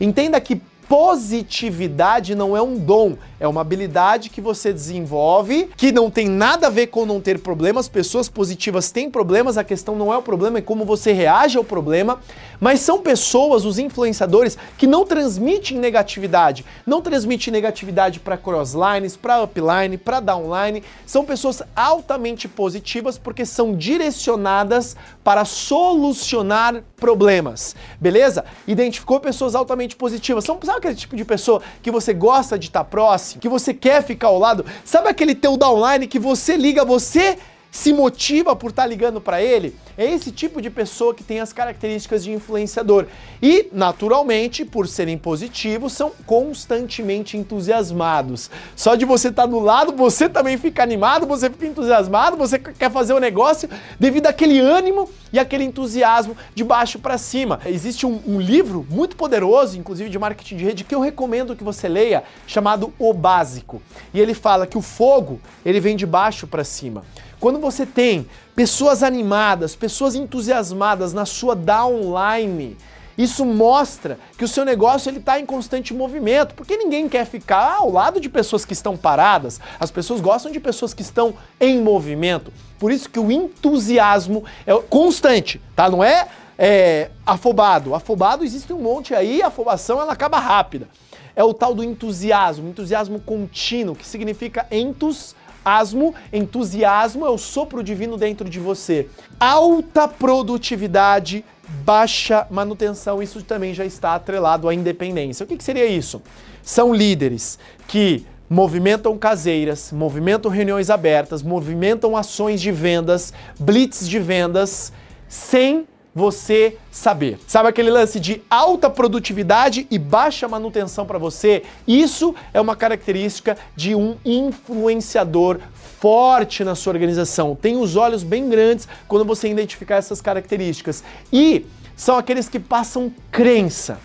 Entenda 0.00 0.40
que 0.40 0.60
positividade 0.92 2.34
não 2.34 2.54
é 2.54 2.60
um 2.60 2.76
dom, 2.76 3.16
é 3.40 3.48
uma 3.48 3.62
habilidade 3.62 4.28
que 4.28 4.42
você 4.42 4.74
desenvolve, 4.74 5.70
que 5.74 5.90
não 5.90 6.10
tem 6.10 6.28
nada 6.28 6.66
a 6.66 6.70
ver 6.70 6.88
com 6.88 7.06
não 7.06 7.18
ter 7.18 7.38
problemas. 7.38 7.88
Pessoas 7.88 8.28
positivas 8.28 8.90
têm 8.90 9.10
problemas, 9.10 9.56
a 9.56 9.64
questão 9.64 9.96
não 9.96 10.12
é 10.12 10.18
o 10.18 10.22
problema, 10.22 10.58
é 10.58 10.60
como 10.60 10.84
você 10.84 11.10
reage 11.10 11.56
ao 11.56 11.64
problema. 11.64 12.20
Mas 12.60 12.80
são 12.80 13.00
pessoas, 13.00 13.64
os 13.64 13.78
influenciadores, 13.78 14.58
que 14.76 14.86
não 14.86 15.06
transmitem 15.06 15.78
negatividade. 15.78 16.62
Não 16.86 17.00
transmitem 17.00 17.50
negatividade 17.50 18.20
para 18.20 18.36
crosslines, 18.36 19.16
para 19.16 19.42
upline, 19.42 19.96
para 19.96 20.20
downline. 20.20 20.82
São 21.06 21.24
pessoas 21.24 21.62
altamente 21.74 22.46
positivas 22.46 23.16
porque 23.16 23.46
são 23.46 23.74
direcionadas 23.74 24.94
para 25.24 25.46
solucionar 25.46 26.84
problemas. 26.96 27.74
Beleza? 27.98 28.44
Identificou 28.68 29.18
pessoas 29.18 29.54
altamente 29.54 29.96
positivas. 29.96 30.44
São, 30.44 30.60
sabe 30.62 30.81
aquele 30.82 30.94
tipo 30.96 31.14
de 31.14 31.24
pessoa 31.24 31.62
que 31.80 31.90
você 31.90 32.12
gosta 32.12 32.58
de 32.58 32.66
estar 32.66 32.84
próximo, 32.84 33.40
que 33.40 33.48
você 33.48 33.72
quer 33.72 34.02
ficar 34.02 34.26
ao 34.26 34.38
lado? 34.38 34.66
Sabe 34.84 35.08
aquele 35.08 35.34
teu 35.34 35.56
downline 35.56 36.08
que 36.08 36.18
você 36.18 36.56
liga, 36.56 36.84
você 36.84 37.38
se 37.72 37.90
motiva 37.90 38.54
por 38.54 38.68
estar 38.68 38.82
tá 38.82 38.88
ligando 38.88 39.18
para 39.18 39.42
ele, 39.42 39.74
é 39.96 40.04
esse 40.04 40.30
tipo 40.30 40.60
de 40.60 40.68
pessoa 40.68 41.14
que 41.14 41.24
tem 41.24 41.40
as 41.40 41.54
características 41.54 42.22
de 42.22 42.30
influenciador. 42.30 43.06
E, 43.42 43.70
naturalmente, 43.72 44.62
por 44.62 44.86
serem 44.86 45.16
positivos, 45.16 45.94
são 45.94 46.12
constantemente 46.26 47.38
entusiasmados. 47.38 48.50
Só 48.76 48.94
de 48.94 49.06
você 49.06 49.28
estar 49.28 49.44
tá 49.44 49.48
do 49.48 49.58
lado, 49.58 49.96
você 49.96 50.28
também 50.28 50.58
fica 50.58 50.82
animado, 50.82 51.26
você 51.26 51.48
fica 51.48 51.66
entusiasmado, 51.66 52.36
você 52.36 52.58
quer 52.58 52.90
fazer 52.90 53.14
o 53.14 53.16
um 53.16 53.20
negócio 53.20 53.70
devido 53.98 54.26
àquele 54.26 54.60
ânimo 54.60 55.08
e 55.32 55.38
aquele 55.38 55.64
entusiasmo 55.64 56.36
de 56.54 56.62
baixo 56.62 56.98
para 56.98 57.16
cima. 57.16 57.58
Existe 57.64 58.04
um, 58.04 58.20
um 58.26 58.38
livro 58.38 58.86
muito 58.90 59.16
poderoso, 59.16 59.78
inclusive 59.78 60.10
de 60.10 60.18
marketing 60.18 60.56
de 60.58 60.64
rede, 60.64 60.84
que 60.84 60.94
eu 60.94 61.00
recomendo 61.00 61.56
que 61.56 61.64
você 61.64 61.88
leia, 61.88 62.22
chamado 62.46 62.92
O 62.98 63.14
Básico. 63.14 63.80
E 64.12 64.20
ele 64.20 64.34
fala 64.34 64.66
que 64.66 64.76
o 64.76 64.82
fogo, 64.82 65.40
ele 65.64 65.80
vem 65.80 65.96
de 65.96 66.04
baixo 66.04 66.46
para 66.46 66.64
cima. 66.64 67.02
Quando 67.42 67.58
você 67.58 67.84
tem 67.84 68.28
pessoas 68.54 69.02
animadas, 69.02 69.74
pessoas 69.74 70.14
entusiasmadas 70.14 71.12
na 71.12 71.26
sua 71.26 71.56
downline, 71.56 72.76
isso 73.18 73.44
mostra 73.44 74.16
que 74.38 74.44
o 74.44 74.48
seu 74.48 74.64
negócio 74.64 75.10
ele 75.10 75.18
está 75.18 75.40
em 75.40 75.44
constante 75.44 75.92
movimento, 75.92 76.54
porque 76.54 76.76
ninguém 76.76 77.08
quer 77.08 77.26
ficar 77.26 77.78
ao 77.78 77.90
lado 77.90 78.20
de 78.20 78.28
pessoas 78.28 78.64
que 78.64 78.72
estão 78.72 78.96
paradas. 78.96 79.60
As 79.80 79.90
pessoas 79.90 80.20
gostam 80.20 80.52
de 80.52 80.60
pessoas 80.60 80.94
que 80.94 81.02
estão 81.02 81.34
em 81.58 81.82
movimento. 81.82 82.52
Por 82.78 82.92
isso 82.92 83.10
que 83.10 83.18
o 83.18 83.32
entusiasmo 83.32 84.44
é 84.64 84.72
constante, 84.88 85.60
tá? 85.74 85.90
Não 85.90 86.04
é, 86.04 86.28
é 86.56 87.10
afobado. 87.26 87.92
Afobado 87.92 88.44
existe 88.44 88.72
um 88.72 88.78
monte 88.78 89.16
aí, 89.16 89.42
a 89.42 89.48
afobação 89.48 90.00
ela 90.00 90.12
acaba 90.12 90.38
rápida. 90.38 90.88
É 91.34 91.42
o 91.42 91.52
tal 91.52 91.74
do 91.74 91.82
entusiasmo, 91.82 92.68
entusiasmo 92.68 93.18
contínuo, 93.18 93.96
que 93.96 94.06
significa 94.06 94.64
entus 94.70 95.34
Asmo, 95.64 96.14
entusiasmo 96.32 97.24
é 97.24 97.30
o 97.30 97.38
sopro 97.38 97.82
divino 97.82 98.16
dentro 98.16 98.48
de 98.48 98.58
você. 98.58 99.08
Alta 99.38 100.06
produtividade, 100.08 101.44
baixa 101.84 102.46
manutenção, 102.50 103.22
isso 103.22 103.42
também 103.42 103.72
já 103.72 103.84
está 103.84 104.14
atrelado 104.14 104.68
à 104.68 104.74
independência. 104.74 105.44
O 105.44 105.46
que, 105.46 105.56
que 105.56 105.64
seria 105.64 105.86
isso? 105.86 106.22
São 106.62 106.94
líderes 106.94 107.58
que 107.88 108.26
movimentam 108.48 109.16
caseiras, 109.16 109.90
movimentam 109.92 110.50
reuniões 110.50 110.90
abertas, 110.90 111.42
movimentam 111.42 112.16
ações 112.16 112.60
de 112.60 112.70
vendas, 112.70 113.32
blitz 113.58 114.06
de 114.06 114.18
vendas, 114.18 114.92
sem 115.26 115.86
você 116.14 116.76
saber. 116.90 117.38
Sabe 117.46 117.68
aquele 117.68 117.90
lance 117.90 118.20
de 118.20 118.42
alta 118.50 118.90
produtividade 118.90 119.86
e 119.90 119.98
baixa 119.98 120.46
manutenção 120.46 121.06
para 121.06 121.18
você? 121.18 121.62
Isso 121.86 122.34
é 122.52 122.60
uma 122.60 122.76
característica 122.76 123.56
de 123.74 123.94
um 123.94 124.16
influenciador 124.24 125.58
forte 126.00 126.64
na 126.64 126.74
sua 126.74 126.92
organização. 126.92 127.56
Tem 127.56 127.76
os 127.76 127.96
olhos 127.96 128.22
bem 128.22 128.48
grandes 128.48 128.86
quando 129.08 129.24
você 129.24 129.48
identificar 129.48 129.96
essas 129.96 130.20
características. 130.20 131.02
E 131.32 131.64
são 131.96 132.18
aqueles 132.18 132.48
que 132.48 132.58
passam 132.58 133.12
crença. 133.30 133.98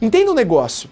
Entenda 0.00 0.30
o 0.30 0.32
um 0.32 0.36
negócio. 0.36 0.88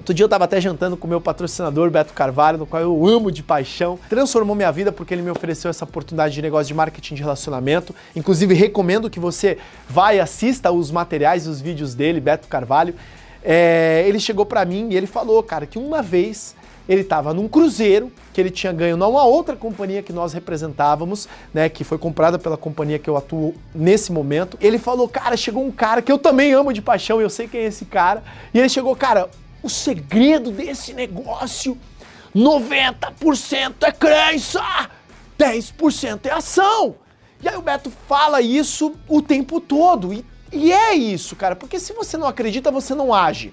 Outro 0.00 0.14
dia 0.14 0.24
eu 0.24 0.28
estava 0.28 0.44
até 0.44 0.58
jantando 0.58 0.96
com 0.96 1.06
o 1.06 1.10
meu 1.10 1.20
patrocinador, 1.20 1.90
Beto 1.90 2.14
Carvalho, 2.14 2.56
no 2.56 2.64
qual 2.64 2.82
eu 2.82 3.06
amo 3.06 3.30
de 3.30 3.42
paixão. 3.42 3.98
Transformou 4.08 4.56
minha 4.56 4.72
vida 4.72 4.90
porque 4.90 5.12
ele 5.12 5.20
me 5.20 5.30
ofereceu 5.30 5.68
essa 5.68 5.84
oportunidade 5.84 6.32
de 6.32 6.40
negócio 6.40 6.68
de 6.68 6.72
marketing 6.72 7.16
de 7.16 7.22
relacionamento. 7.22 7.94
Inclusive, 8.16 8.54
recomendo 8.54 9.10
que 9.10 9.20
você 9.20 9.58
vá 9.86 10.14
e 10.14 10.18
assista 10.18 10.72
os 10.72 10.90
materiais 10.90 11.44
e 11.44 11.50
os 11.50 11.60
vídeos 11.60 11.94
dele, 11.94 12.18
Beto 12.18 12.48
Carvalho. 12.48 12.94
É, 13.44 14.02
ele 14.06 14.18
chegou 14.18 14.46
para 14.46 14.64
mim 14.64 14.88
e 14.90 14.96
ele 14.96 15.06
falou, 15.06 15.42
cara, 15.42 15.66
que 15.66 15.78
uma 15.78 16.00
vez 16.00 16.56
ele 16.88 17.02
estava 17.02 17.34
num 17.34 17.46
cruzeiro 17.46 18.10
que 18.32 18.40
ele 18.40 18.50
tinha 18.50 18.72
ganho 18.72 18.96
numa 18.96 19.24
outra 19.24 19.54
companhia 19.54 20.02
que 20.02 20.14
nós 20.14 20.32
representávamos, 20.32 21.28
né, 21.52 21.68
que 21.68 21.84
foi 21.84 21.98
comprada 21.98 22.38
pela 22.38 22.56
companhia 22.56 22.98
que 22.98 23.08
eu 23.08 23.18
atuo 23.18 23.54
nesse 23.74 24.10
momento. 24.10 24.56
Ele 24.62 24.78
falou, 24.78 25.06
cara, 25.06 25.36
chegou 25.36 25.62
um 25.62 25.70
cara 25.70 26.00
que 26.00 26.10
eu 26.10 26.16
também 26.16 26.54
amo 26.54 26.72
de 26.72 26.80
paixão, 26.80 27.20
eu 27.20 27.28
sei 27.28 27.46
quem 27.46 27.60
é 27.60 27.66
esse 27.66 27.84
cara. 27.84 28.22
E 28.54 28.58
ele 28.58 28.68
chegou, 28.70 28.96
cara, 28.96 29.28
o 29.62 29.68
segredo 29.68 30.50
desse 30.50 30.92
negócio, 30.92 31.78
90% 32.34 33.74
é 33.82 33.92
crença, 33.92 34.62
10% 35.38 36.26
é 36.26 36.30
ação. 36.30 36.96
E 37.42 37.48
aí 37.48 37.56
o 37.56 37.62
Beto 37.62 37.90
fala 38.08 38.40
isso 38.40 38.94
o 39.08 39.22
tempo 39.22 39.60
todo. 39.60 40.12
E, 40.12 40.24
e 40.52 40.72
é 40.72 40.94
isso, 40.94 41.34
cara, 41.36 41.56
porque 41.56 41.80
se 41.80 41.92
você 41.92 42.16
não 42.16 42.26
acredita, 42.26 42.70
você 42.70 42.94
não 42.94 43.14
age. 43.14 43.52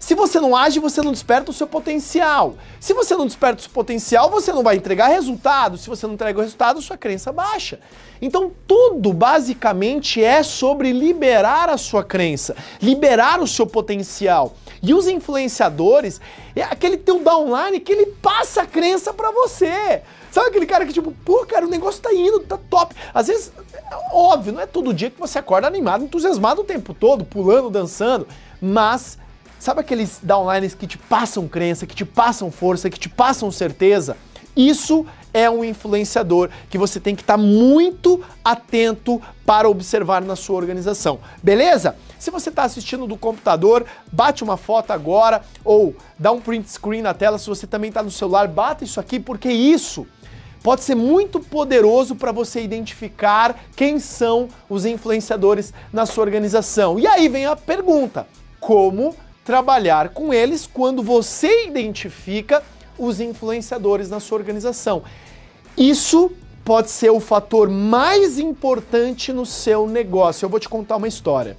Se 0.00 0.14
você 0.14 0.40
não 0.40 0.56
age, 0.56 0.80
você 0.80 1.02
não 1.02 1.12
desperta 1.12 1.50
o 1.50 1.54
seu 1.54 1.66
potencial. 1.66 2.54
Se 2.80 2.94
você 2.94 3.14
não 3.14 3.26
desperta 3.26 3.60
o 3.60 3.62
seu 3.62 3.70
potencial, 3.70 4.30
você 4.30 4.50
não 4.50 4.62
vai 4.62 4.76
entregar 4.76 5.08
resultado. 5.08 5.76
Se 5.76 5.90
você 5.90 6.06
não 6.06 6.14
entrega 6.14 6.38
o 6.38 6.42
resultado, 6.42 6.80
sua 6.80 6.96
crença 6.96 7.30
baixa. 7.30 7.78
Então, 8.20 8.50
tudo 8.66 9.12
basicamente 9.12 10.24
é 10.24 10.42
sobre 10.42 10.90
liberar 10.90 11.68
a 11.68 11.76
sua 11.76 12.02
crença, 12.02 12.56
liberar 12.80 13.40
o 13.40 13.46
seu 13.46 13.66
potencial. 13.66 14.56
E 14.82 14.94
os 14.94 15.06
influenciadores 15.06 16.18
é 16.56 16.62
aquele 16.62 16.96
teu 16.96 17.20
downline 17.20 17.78
que 17.78 17.92
ele 17.92 18.06
passa 18.06 18.62
a 18.62 18.66
crença 18.66 19.12
para 19.12 19.30
você. 19.30 20.02
Sabe 20.32 20.48
aquele 20.48 20.66
cara 20.66 20.86
que 20.86 20.94
tipo, 20.94 21.12
pô, 21.24 21.44
cara, 21.44 21.66
o 21.66 21.70
negócio 21.70 22.00
tá 22.00 22.12
indo, 22.14 22.40
tá 22.40 22.58
top. 22.70 22.94
Às 23.12 23.26
vezes, 23.26 23.52
é 23.74 24.14
óbvio, 24.14 24.54
não 24.54 24.62
é 24.62 24.66
todo 24.66 24.94
dia 24.94 25.10
que 25.10 25.20
você 25.20 25.38
acorda 25.38 25.66
animado, 25.66 26.04
entusiasmado 26.04 26.62
o 26.62 26.64
tempo 26.64 26.94
todo, 26.94 27.22
pulando, 27.22 27.68
dançando, 27.68 28.26
mas 28.62 29.18
Sabe 29.60 29.80
aqueles 29.82 30.18
downlines 30.22 30.74
que 30.74 30.86
te 30.86 30.96
passam 30.96 31.46
crença, 31.46 31.86
que 31.86 31.94
te 31.94 32.06
passam 32.06 32.50
força, 32.50 32.88
que 32.88 32.98
te 32.98 33.10
passam 33.10 33.52
certeza? 33.52 34.16
Isso 34.56 35.04
é 35.34 35.50
um 35.50 35.62
influenciador 35.62 36.48
que 36.70 36.78
você 36.78 36.98
tem 36.98 37.14
que 37.14 37.20
estar 37.20 37.36
tá 37.36 37.38
muito 37.38 38.24
atento 38.42 39.20
para 39.44 39.68
observar 39.68 40.22
na 40.22 40.34
sua 40.34 40.56
organização. 40.56 41.20
Beleza? 41.42 41.94
Se 42.18 42.30
você 42.30 42.48
está 42.48 42.62
assistindo 42.62 43.06
do 43.06 43.18
computador, 43.18 43.84
bate 44.10 44.42
uma 44.42 44.56
foto 44.56 44.92
agora 44.92 45.42
ou 45.62 45.94
dá 46.18 46.32
um 46.32 46.40
print 46.40 46.70
screen 46.70 47.02
na 47.02 47.12
tela. 47.12 47.38
Se 47.38 47.46
você 47.46 47.66
também 47.66 47.88
está 47.88 48.02
no 48.02 48.10
celular, 48.10 48.48
bata 48.48 48.82
isso 48.82 48.98
aqui, 48.98 49.20
porque 49.20 49.50
isso 49.50 50.06
pode 50.62 50.82
ser 50.82 50.94
muito 50.94 51.38
poderoso 51.38 52.16
para 52.16 52.32
você 52.32 52.62
identificar 52.62 53.54
quem 53.76 53.98
são 54.00 54.48
os 54.70 54.86
influenciadores 54.86 55.70
na 55.92 56.06
sua 56.06 56.24
organização. 56.24 56.98
E 56.98 57.06
aí 57.06 57.28
vem 57.28 57.44
a 57.44 57.54
pergunta: 57.54 58.26
como 58.58 59.14
trabalhar 59.50 60.10
com 60.10 60.32
eles 60.32 60.64
quando 60.72 61.02
você 61.02 61.66
identifica 61.66 62.62
os 62.96 63.18
influenciadores 63.18 64.08
na 64.08 64.20
sua 64.20 64.38
organização. 64.38 65.02
Isso 65.76 66.30
pode 66.64 66.88
ser 66.88 67.10
o 67.10 67.18
fator 67.18 67.68
mais 67.68 68.38
importante 68.38 69.32
no 69.32 69.44
seu 69.44 69.88
negócio. 69.88 70.44
Eu 70.44 70.48
vou 70.48 70.60
te 70.60 70.68
contar 70.68 70.94
uma 70.94 71.08
história. 71.08 71.56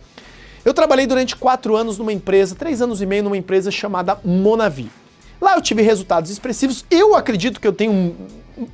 Eu 0.64 0.74
trabalhei 0.74 1.06
durante 1.06 1.36
quatro 1.36 1.76
anos 1.76 1.98
numa 1.98 2.14
empresa, 2.14 2.56
três 2.56 2.82
anos 2.82 3.02
e 3.02 3.06
meio 3.06 3.24
numa 3.24 3.36
empresa 3.36 3.70
chamada 3.70 4.18
Monavi. 4.24 4.90
Lá 5.42 5.56
eu 5.56 5.62
tive 5.62 5.82
resultados 5.82 6.32
expressivos. 6.32 6.86
Eu 6.90 7.14
acredito 7.14 7.60
que 7.60 7.68
eu 7.68 7.74
tenho 7.74 8.16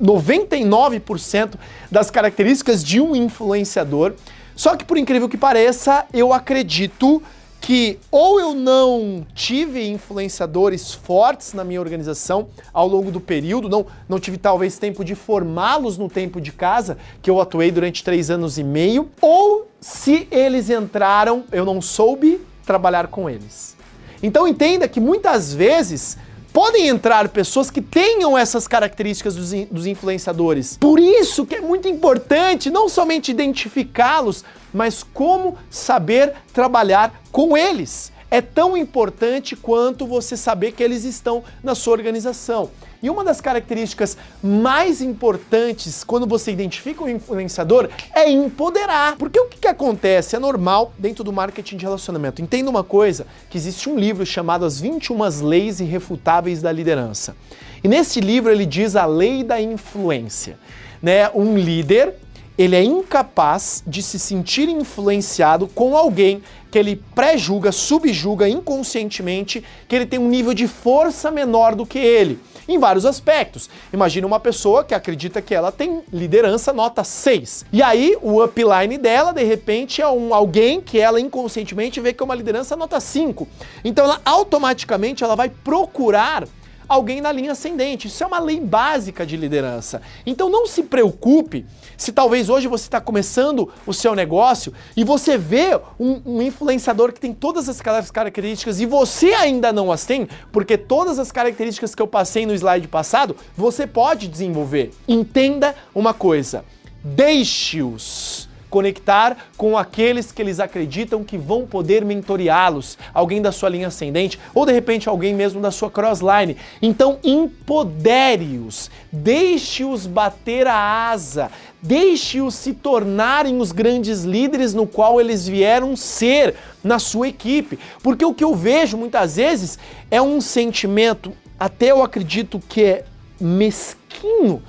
99% 0.00 1.54
das 1.90 2.08
características 2.08 2.84
de 2.84 3.00
um 3.00 3.16
influenciador. 3.16 4.12
Só 4.54 4.76
que, 4.76 4.84
por 4.84 4.96
incrível 4.96 5.28
que 5.28 5.36
pareça, 5.36 6.06
eu 6.12 6.32
acredito 6.32 7.20
que 7.60 7.98
ou 8.10 8.40
eu 8.40 8.54
não 8.54 9.26
tive 9.34 9.88
influenciadores 9.88 10.94
fortes 10.94 11.52
na 11.52 11.64
minha 11.64 11.80
organização 11.80 12.48
ao 12.72 12.88
longo 12.88 13.10
do 13.10 13.20
período, 13.20 13.68
não, 13.68 13.86
não 14.08 14.18
tive 14.18 14.38
talvez 14.38 14.78
tempo 14.78 15.04
de 15.04 15.14
formá-los 15.14 15.98
no 15.98 16.08
tempo 16.08 16.40
de 16.40 16.52
casa, 16.52 16.96
que 17.20 17.30
eu 17.30 17.40
atuei 17.40 17.70
durante 17.70 18.02
três 18.04 18.30
anos 18.30 18.58
e 18.58 18.64
meio, 18.64 19.10
ou 19.20 19.68
se 19.80 20.26
eles 20.30 20.70
entraram, 20.70 21.44
eu 21.52 21.64
não 21.64 21.80
soube 21.80 22.40
trabalhar 22.64 23.08
com 23.08 23.28
eles. 23.28 23.76
Então 24.22 24.48
entenda 24.48 24.88
que 24.88 25.00
muitas 25.00 25.52
vezes 25.52 26.16
podem 26.52 26.88
entrar 26.88 27.28
pessoas 27.28 27.70
que 27.70 27.80
tenham 27.80 28.36
essas 28.36 28.66
características 28.66 29.36
dos, 29.36 29.52
dos 29.70 29.86
influenciadores. 29.86 30.76
Por 30.76 30.98
isso 30.98 31.46
que 31.46 31.54
é 31.54 31.60
muito 31.60 31.86
importante 31.86 32.70
não 32.70 32.88
somente 32.88 33.30
identificá-los, 33.30 34.44
mas 34.72 35.02
como 35.02 35.56
saber 35.70 36.34
trabalhar 36.52 37.22
com 37.30 37.56
eles 37.56 38.12
é 38.30 38.40
tão 38.40 38.76
importante 38.76 39.56
quanto 39.56 40.06
você 40.06 40.36
saber 40.36 40.72
que 40.72 40.82
eles 40.82 41.04
estão 41.04 41.42
na 41.62 41.74
sua 41.74 41.94
organização. 41.94 42.70
E 43.02 43.08
uma 43.08 43.22
das 43.22 43.40
características 43.40 44.18
mais 44.42 45.00
importantes 45.00 46.02
quando 46.02 46.26
você 46.26 46.50
identifica 46.50 47.04
um 47.04 47.08
influenciador 47.08 47.88
é 48.12 48.28
empoderar. 48.28 49.16
Porque 49.16 49.38
o 49.38 49.46
que, 49.46 49.58
que 49.58 49.68
acontece? 49.68 50.34
É 50.34 50.38
normal 50.38 50.92
dentro 50.98 51.22
do 51.22 51.32
marketing 51.32 51.76
de 51.76 51.84
relacionamento. 51.84 52.42
Entenda 52.42 52.68
uma 52.68 52.82
coisa: 52.82 53.26
que 53.48 53.56
existe 53.56 53.88
um 53.88 53.96
livro 53.96 54.26
chamado 54.26 54.64
As 54.64 54.80
21 54.80 55.46
Leis 55.46 55.80
Irrefutáveis 55.80 56.60
da 56.60 56.72
Liderança. 56.72 57.36
E 57.82 57.88
nesse 57.88 58.20
livro 58.20 58.50
ele 58.50 58.66
diz 58.66 58.96
a 58.96 59.06
lei 59.06 59.44
da 59.44 59.60
influência. 59.60 60.58
Né? 61.00 61.30
Um 61.32 61.56
líder 61.56 62.16
ele 62.58 62.74
é 62.74 62.82
incapaz 62.82 63.84
de 63.86 64.02
se 64.02 64.18
sentir 64.18 64.68
influenciado 64.68 65.68
com 65.68 65.96
alguém 65.96 66.42
que 66.72 66.78
ele 66.78 67.02
pré-julga, 67.14 67.70
subjuga 67.70 68.48
inconscientemente 68.48 69.64
que 69.86 69.94
ele 69.94 70.04
tem 70.04 70.18
um 70.18 70.28
nível 70.28 70.52
de 70.52 70.66
força 70.66 71.30
menor 71.30 71.76
do 71.76 71.86
que 71.86 71.98
ele, 71.98 72.40
em 72.66 72.78
vários 72.78 73.06
aspectos. 73.06 73.70
Imagina 73.92 74.26
uma 74.26 74.40
pessoa 74.40 74.84
que 74.84 74.92
acredita 74.92 75.40
que 75.40 75.54
ela 75.54 75.70
tem 75.70 76.02
liderança 76.12 76.72
nota 76.72 77.04
6. 77.04 77.64
E 77.72 77.80
aí 77.80 78.18
o 78.20 78.42
upline 78.42 78.98
dela, 78.98 79.32
de 79.32 79.44
repente, 79.44 80.02
é 80.02 80.08
um 80.08 80.34
alguém 80.34 80.80
que 80.80 80.98
ela 80.98 81.20
inconscientemente 81.20 82.00
vê 82.00 82.12
que 82.12 82.22
é 82.22 82.24
uma 82.24 82.34
liderança 82.34 82.74
nota 82.74 82.98
5. 82.98 83.46
Então 83.84 84.04
ela 84.04 84.20
automaticamente 84.24 85.22
ela 85.22 85.36
vai 85.36 85.48
procurar 85.48 86.46
alguém 86.88 87.20
na 87.20 87.30
linha 87.30 87.52
ascendente. 87.52 88.08
Isso 88.08 88.24
é 88.24 88.26
uma 88.26 88.38
lei 88.38 88.60
básica 88.60 89.26
de 89.26 89.36
liderança. 89.36 90.00
Então 90.24 90.48
não 90.48 90.66
se 90.66 90.82
preocupe 90.82 91.66
se 91.96 92.12
talvez 92.12 92.48
hoje 92.48 92.66
você 92.66 92.84
está 92.84 93.00
começando 93.00 93.70
o 93.86 93.92
seu 93.92 94.14
negócio 94.14 94.72
e 94.96 95.04
você 95.04 95.36
vê 95.36 95.78
um, 95.98 96.20
um, 96.24 96.42
influenciador 96.42 97.12
que 97.12 97.20
tem 97.20 97.34
todas 97.34 97.68
as 97.68 97.80
características 98.10 98.80
e 98.80 98.86
você 98.86 99.34
ainda 99.34 99.72
não 99.72 99.92
as 99.92 100.06
tem, 100.06 100.28
porque 100.50 100.78
todas 100.78 101.18
as 101.18 101.30
características 101.30 101.94
que 101.94 102.00
eu 102.00 102.06
passei 102.06 102.46
no 102.46 102.54
slide 102.54 102.88
passado 102.88 103.36
você 103.56 103.86
pode 103.86 104.28
desenvolver. 104.28 104.92
Entenda 105.06 105.74
uma 105.94 106.14
coisa: 106.14 106.64
deixe-os 107.02 108.47
conectar 108.70 109.36
com 109.56 109.76
aqueles 109.76 110.30
que 110.30 110.42
eles 110.42 110.60
acreditam 110.60 111.24
que 111.24 111.38
vão 111.38 111.66
poder 111.66 112.04
mentoreá-los, 112.04 112.98
alguém 113.12 113.40
da 113.40 113.52
sua 113.52 113.68
linha 113.68 113.88
ascendente 113.88 114.38
ou 114.54 114.66
de 114.66 114.72
repente 114.72 115.08
alguém 115.08 115.34
mesmo 115.34 115.60
da 115.60 115.70
sua 115.70 115.90
crossline. 115.90 116.56
Então 116.80 117.18
empodere-os, 117.22 118.90
deixe-os 119.10 120.06
bater 120.06 120.66
a 120.66 121.10
asa, 121.10 121.50
deixe-os 121.82 122.54
se 122.54 122.72
tornarem 122.72 123.58
os 123.58 123.72
grandes 123.72 124.24
líderes 124.24 124.74
no 124.74 124.86
qual 124.86 125.20
eles 125.20 125.46
vieram 125.46 125.96
ser 125.96 126.54
na 126.82 126.98
sua 126.98 127.28
equipe. 127.28 127.78
Porque 128.02 128.24
o 128.24 128.34
que 128.34 128.44
eu 128.44 128.54
vejo 128.54 128.96
muitas 128.96 129.36
vezes 129.36 129.78
é 130.10 130.20
um 130.20 130.40
sentimento, 130.40 131.32
até 131.58 131.90
eu 131.90 132.02
acredito 132.02 132.60
que 132.68 132.82
é 132.82 133.04
mesquinho 133.40 134.62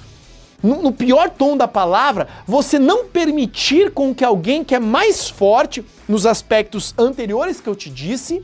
no, 0.62 0.82
no 0.82 0.92
pior 0.92 1.30
tom 1.30 1.56
da 1.56 1.68
palavra, 1.68 2.28
você 2.46 2.78
não 2.78 3.06
permitir 3.06 3.92
com 3.92 4.13
que 4.13 4.24
alguém 4.24 4.63
que 4.63 4.75
é 4.75 4.80
mais 4.80 5.30
forte 5.30 5.86
nos 6.08 6.25
aspectos 6.25 6.94
anteriores 6.98 7.60
que 7.60 7.68
eu 7.68 7.75
te 7.75 7.89
disse, 7.89 8.44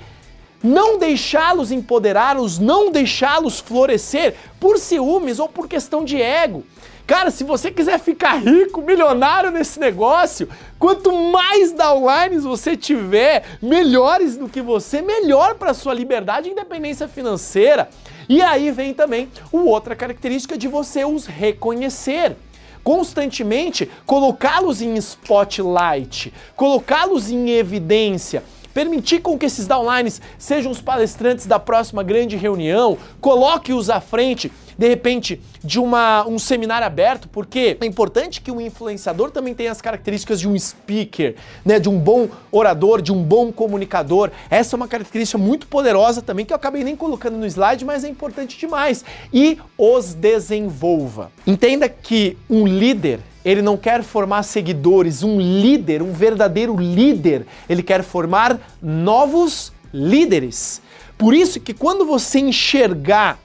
não 0.63 0.97
deixá-los 0.97 1.71
empoderá-los, 1.71 2.57
não 2.57 2.91
deixá-los 2.91 3.59
florescer 3.59 4.35
por 4.59 4.79
ciúmes 4.79 5.39
ou 5.39 5.47
por 5.47 5.67
questão 5.67 6.03
de 6.03 6.21
ego. 6.21 6.63
Cara, 7.05 7.29
se 7.29 7.43
você 7.43 7.69
quiser 7.69 7.99
ficar 7.99 8.37
rico, 8.37 8.81
milionário 8.81 9.51
nesse 9.51 9.79
negócio, 9.79 10.49
quanto 10.79 11.11
mais 11.13 11.71
downlines 11.71 12.43
você 12.43 12.75
tiver, 12.75 13.43
melhores 13.61 14.35
do 14.37 14.49
que 14.49 14.59
você, 14.59 15.03
melhor 15.03 15.53
para 15.53 15.75
sua 15.75 15.93
liberdade 15.93 16.49
e 16.49 16.51
independência 16.51 17.07
financeira. 17.07 17.89
E 18.27 18.41
aí 18.41 18.71
vem 18.71 18.93
também 18.93 19.29
o 19.51 19.65
outra 19.65 19.95
característica 19.95 20.57
de 20.57 20.67
você 20.67 21.05
os 21.05 21.25
reconhecer. 21.25 22.35
Constantemente 22.83 23.89
colocá-los 24.05 24.81
em 24.81 24.95
spotlight, 24.95 26.31
colocá-los 26.55 27.31
em 27.31 27.49
evidência, 27.49 28.43
permitir 28.75 29.21
com 29.21 29.39
que 29.39 29.45
esses 29.45 29.65
downlines 29.65 30.21
sejam 30.37 30.69
os 30.69 30.81
palestrantes 30.81 31.45
da 31.45 31.57
próxima 31.57 32.03
grande 32.03 32.35
reunião, 32.35 32.97
coloque-os 33.21 33.89
à 33.89 34.01
frente 34.01 34.51
de 34.77 34.87
repente, 34.87 35.41
de 35.63 35.79
uma, 35.79 36.27
um 36.27 36.37
seminário 36.37 36.85
aberto, 36.85 37.29
porque 37.29 37.77
é 37.79 37.85
importante 37.85 38.41
que 38.41 38.51
o 38.51 38.59
influenciador 38.59 39.31
também 39.31 39.53
tenha 39.53 39.71
as 39.71 39.81
características 39.81 40.39
de 40.39 40.49
um 40.49 40.59
speaker, 40.59 41.35
né, 41.63 41.79
de 41.79 41.89
um 41.89 41.97
bom 41.97 42.27
orador, 42.51 43.01
de 43.01 43.11
um 43.11 43.23
bom 43.23 43.51
comunicador. 43.51 44.31
Essa 44.49 44.75
é 44.75 44.77
uma 44.77 44.87
característica 44.87 45.37
muito 45.37 45.67
poderosa 45.67 46.21
também 46.21 46.45
que 46.45 46.51
eu 46.51 46.57
acabei 46.57 46.83
nem 46.83 46.95
colocando 46.95 47.37
no 47.37 47.45
slide, 47.45 47.85
mas 47.85 48.03
é 48.03 48.09
importante 48.09 48.57
demais. 48.57 49.05
E 49.33 49.57
os 49.77 50.13
desenvolva. 50.13 51.31
Entenda 51.47 51.87
que 51.87 52.37
um 52.49 52.67
líder 52.67 53.21
ele 53.45 53.61
não 53.61 53.77
quer 53.77 54.01
formar 54.01 54.41
seguidores, 54.41 55.21
um 55.21 55.39
líder, 55.39 56.01
um 56.01 56.11
verdadeiro 56.11 56.75
líder, 56.75 57.45
ele 57.69 57.83
quer 57.83 58.03
formar 58.03 58.59
novos 58.81 59.71
líderes. 59.93 60.81
Por 61.15 61.33
isso 61.35 61.59
que 61.59 61.73
quando 61.73 62.05
você 62.05 62.39
enxergar 62.39 63.39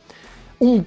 um 0.58 0.82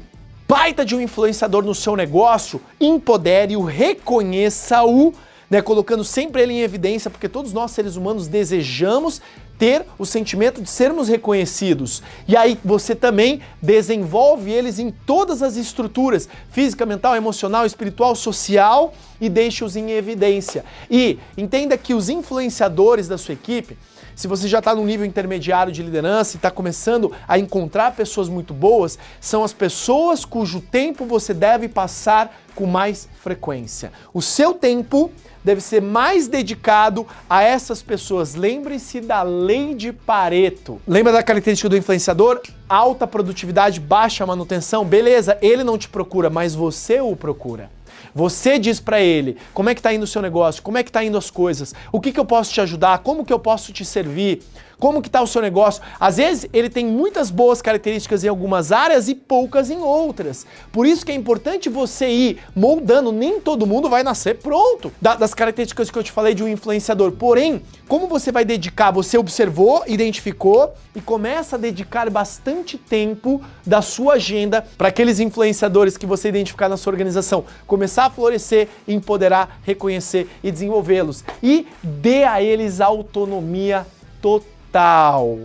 baita 0.47 0.83
de 0.83 0.95
um 0.95 1.01
influenciador 1.01 1.63
no 1.63 1.75
seu 1.75 1.95
negócio, 1.95 2.59
empodere-o, 2.81 3.63
reconheça-o, 3.63 5.13
né, 5.49 5.61
colocando 5.61 6.03
sempre 6.03 6.41
ele 6.41 6.53
em 6.53 6.61
evidência, 6.61 7.11
porque 7.11 7.29
todos 7.29 7.53
nós 7.53 7.71
seres 7.71 7.95
humanos 7.95 8.27
desejamos 8.27 9.21
ter 9.57 9.85
o 9.97 10.05
sentimento 10.05 10.61
de 10.61 10.69
sermos 10.69 11.07
reconhecidos. 11.07 12.01
E 12.27 12.35
aí 12.35 12.59
você 12.63 12.95
também 12.95 13.41
desenvolve 13.61 14.51
eles 14.51 14.79
em 14.79 14.91
todas 14.91 15.41
as 15.41 15.55
estruturas, 15.55 16.27
física, 16.49 16.85
mental, 16.85 17.15
emocional, 17.15 17.65
espiritual, 17.65 18.15
social 18.15 18.93
e 19.21 19.29
deixe-os 19.29 19.75
em 19.75 19.91
evidência. 19.91 20.65
E 20.89 21.19
entenda 21.37 21.77
que 21.77 21.93
os 21.93 22.09
influenciadores 22.09 23.07
da 23.07 23.17
sua 23.17 23.33
equipe, 23.33 23.77
se 24.15 24.27
você 24.27 24.47
já 24.47 24.59
está 24.59 24.75
no 24.75 24.85
nível 24.85 25.05
intermediário 25.05 25.71
de 25.71 25.81
liderança 25.81 26.35
e 26.35 26.37
está 26.37 26.51
começando 26.51 27.11
a 27.27 27.39
encontrar 27.39 27.95
pessoas 27.95 28.29
muito 28.29 28.53
boas, 28.53 28.99
são 29.19 29.43
as 29.43 29.53
pessoas 29.53 30.23
cujo 30.23 30.61
tempo 30.61 31.05
você 31.05 31.33
deve 31.33 31.67
passar 31.67 32.39
com 32.55 32.65
mais 32.65 33.07
frequência. 33.21 33.91
O 34.13 34.21
seu 34.21 34.53
tempo 34.53 35.11
deve 35.43 35.61
ser 35.61 35.81
mais 35.81 36.27
dedicado 36.27 37.05
a 37.29 37.43
essas 37.43 37.81
pessoas. 37.81 38.35
Lembre-se 38.35 39.01
da 39.01 39.21
lei 39.21 39.75
de 39.75 39.91
Pareto. 39.91 40.81
Lembra 40.87 41.11
da 41.11 41.21
característica 41.21 41.67
do 41.67 41.77
influenciador? 41.77 42.41
Alta 42.67 43.05
produtividade, 43.05 43.79
baixa 43.79 44.25
manutenção. 44.25 44.85
Beleza, 44.85 45.37
ele 45.41 45.63
não 45.63 45.77
te 45.77 45.89
procura, 45.89 46.29
mas 46.29 46.55
você 46.55 47.01
o 47.01 47.15
procura. 47.15 47.69
Você 48.15 48.59
diz 48.59 48.79
para 48.79 49.01
ele 49.01 49.37
como 49.53 49.69
é 49.69 49.73
que 49.73 49.79
está 49.79 49.93
indo 49.93 50.03
o 50.03 50.07
seu 50.07 50.21
negócio, 50.21 50.61
como 50.61 50.77
é 50.77 50.83
que 50.83 50.89
está 50.89 51.03
indo 51.03 51.17
as 51.17 51.31
coisas, 51.31 51.73
o 51.91 51.99
que, 51.99 52.11
que 52.11 52.19
eu 52.19 52.25
posso 52.25 52.53
te 52.53 52.61
ajudar, 52.61 52.99
como 52.99 53.25
que 53.25 53.33
eu 53.33 53.39
posso 53.39 53.73
te 53.73 53.83
servir, 53.83 54.43
como 54.83 55.01
que 55.01 55.07
está 55.07 55.21
o 55.21 55.27
seu 55.27 55.41
negócio. 55.41 55.81
Às 55.97 56.17
vezes 56.17 56.45
ele 56.51 56.69
tem 56.69 56.85
muitas 56.85 57.31
boas 57.31 57.61
características 57.61 58.25
em 58.25 58.27
algumas 58.27 58.69
áreas 58.69 59.07
e 59.07 59.15
poucas 59.15 59.69
em 59.69 59.77
outras. 59.77 60.45
Por 60.73 60.85
isso 60.85 61.05
que 61.05 61.11
é 61.13 61.15
importante 61.15 61.69
você 61.69 62.09
ir 62.09 62.39
moldando. 62.53 63.09
Nem 63.09 63.39
todo 63.39 63.65
mundo 63.65 63.89
vai 63.89 64.03
nascer 64.03 64.39
pronto 64.39 64.91
das 64.99 65.33
características 65.33 65.89
que 65.89 65.97
eu 65.97 66.03
te 66.03 66.11
falei 66.11 66.33
de 66.33 66.43
um 66.43 66.49
influenciador. 66.49 67.13
Porém, 67.13 67.61
como 67.87 68.07
você 68.07 68.29
vai 68.29 68.43
dedicar? 68.43 68.91
Você 68.91 69.17
observou, 69.17 69.85
identificou 69.87 70.73
e 70.93 70.99
começa 70.99 71.55
a 71.55 71.59
dedicar 71.59 72.09
bastante 72.09 72.77
tempo 72.77 73.41
da 73.65 73.81
sua 73.81 74.15
agenda 74.15 74.67
para 74.77 74.89
aqueles 74.89 75.21
influenciadores 75.21 75.95
que 75.95 76.05
você 76.05 76.27
identificar 76.27 76.67
na 76.67 76.75
sua 76.75 76.91
organização. 76.91 77.45
Começar 77.65 78.07
a 78.07 78.09
florescer, 78.09 78.67
empoderar, 78.85 79.61
reconhecer 79.63 80.27
e 80.43 80.51
desenvolvê-los. 80.51 81.23
E 81.41 81.67
dê 81.81 82.25
a 82.25 82.41
eles 82.43 82.81
autonomia 82.81 83.87
total 84.21 84.52
tal. 84.73 85.37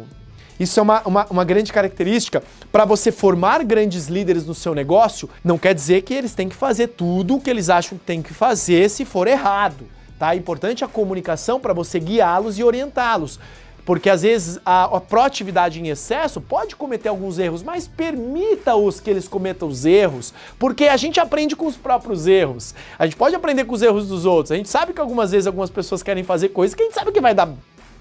Isso 0.59 0.81
é 0.81 0.83
uma, 0.83 1.03
uma, 1.03 1.27
uma 1.31 1.45
grande 1.45 1.73
característica. 1.73 2.43
Para 2.73 2.85
você 2.85 3.13
formar 3.13 3.63
grandes 3.63 4.09
líderes 4.09 4.45
no 4.45 4.55
seu 4.55 4.75
negócio, 4.75 5.31
não 5.45 5.57
quer 5.57 5.75
dizer 5.75 6.03
que 6.03 6.13
eles 6.13 6.35
têm 6.35 6.49
que 6.49 6.57
fazer 6.57 6.89
tudo 6.89 7.37
o 7.37 7.41
que 7.41 7.49
eles 7.49 7.71
acham 7.71 7.97
que 7.97 8.05
tem 8.05 8.21
que 8.21 8.35
fazer 8.35 8.91
se 8.91 9.05
for 9.05 9.29
errado. 9.29 9.87
Tá? 10.19 10.35
É 10.35 10.37
importante 10.37 10.85
a 10.85 10.89
comunicação 10.89 11.61
para 11.61 11.73
você 11.73 12.01
guiá-los 12.01 12.59
e 12.59 12.65
orientá-los. 12.65 13.39
Porque 13.85 14.11
às 14.11 14.21
vezes 14.21 14.59
a, 14.67 14.85
a 14.85 15.01
proatividade 15.01 15.81
em 15.81 15.89
excesso 15.89 16.41
pode 16.43 16.77
cometer 16.77 17.09
alguns 17.09 17.39
erros, 17.39 17.63
mas 17.63 17.89
permita-os 17.89 19.01
que 19.01 19.09
eles 19.09 19.27
cometam 19.27 19.67
os 19.67 19.87
erros, 19.87 20.35
porque 20.59 20.89
a 20.89 20.97
gente 20.99 21.19
aprende 21.19 21.57
com 21.57 21.67
os 21.67 21.77
próprios 21.77 22.27
erros. 22.27 22.75
A 22.99 23.07
gente 23.07 23.17
pode 23.17 23.35
aprender 23.35 23.65
com 23.65 23.75
os 23.75 23.81
erros 23.81 24.09
dos 24.09 24.27
outros. 24.27 24.53
A 24.53 24.57
gente 24.57 24.69
sabe 24.69 24.93
que 24.93 25.01
algumas 25.01 25.31
vezes 25.31 25.47
algumas 25.47 25.71
pessoas 25.71 26.03
querem 26.03 26.23
fazer 26.23 26.51
coisas 26.51 26.75
que 26.75 26.83
a 26.83 26.85
gente 26.85 26.95
sabe 26.95 27.13
que 27.13 27.21
vai 27.21 27.33
dar 27.33 27.49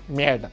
merda. 0.10 0.52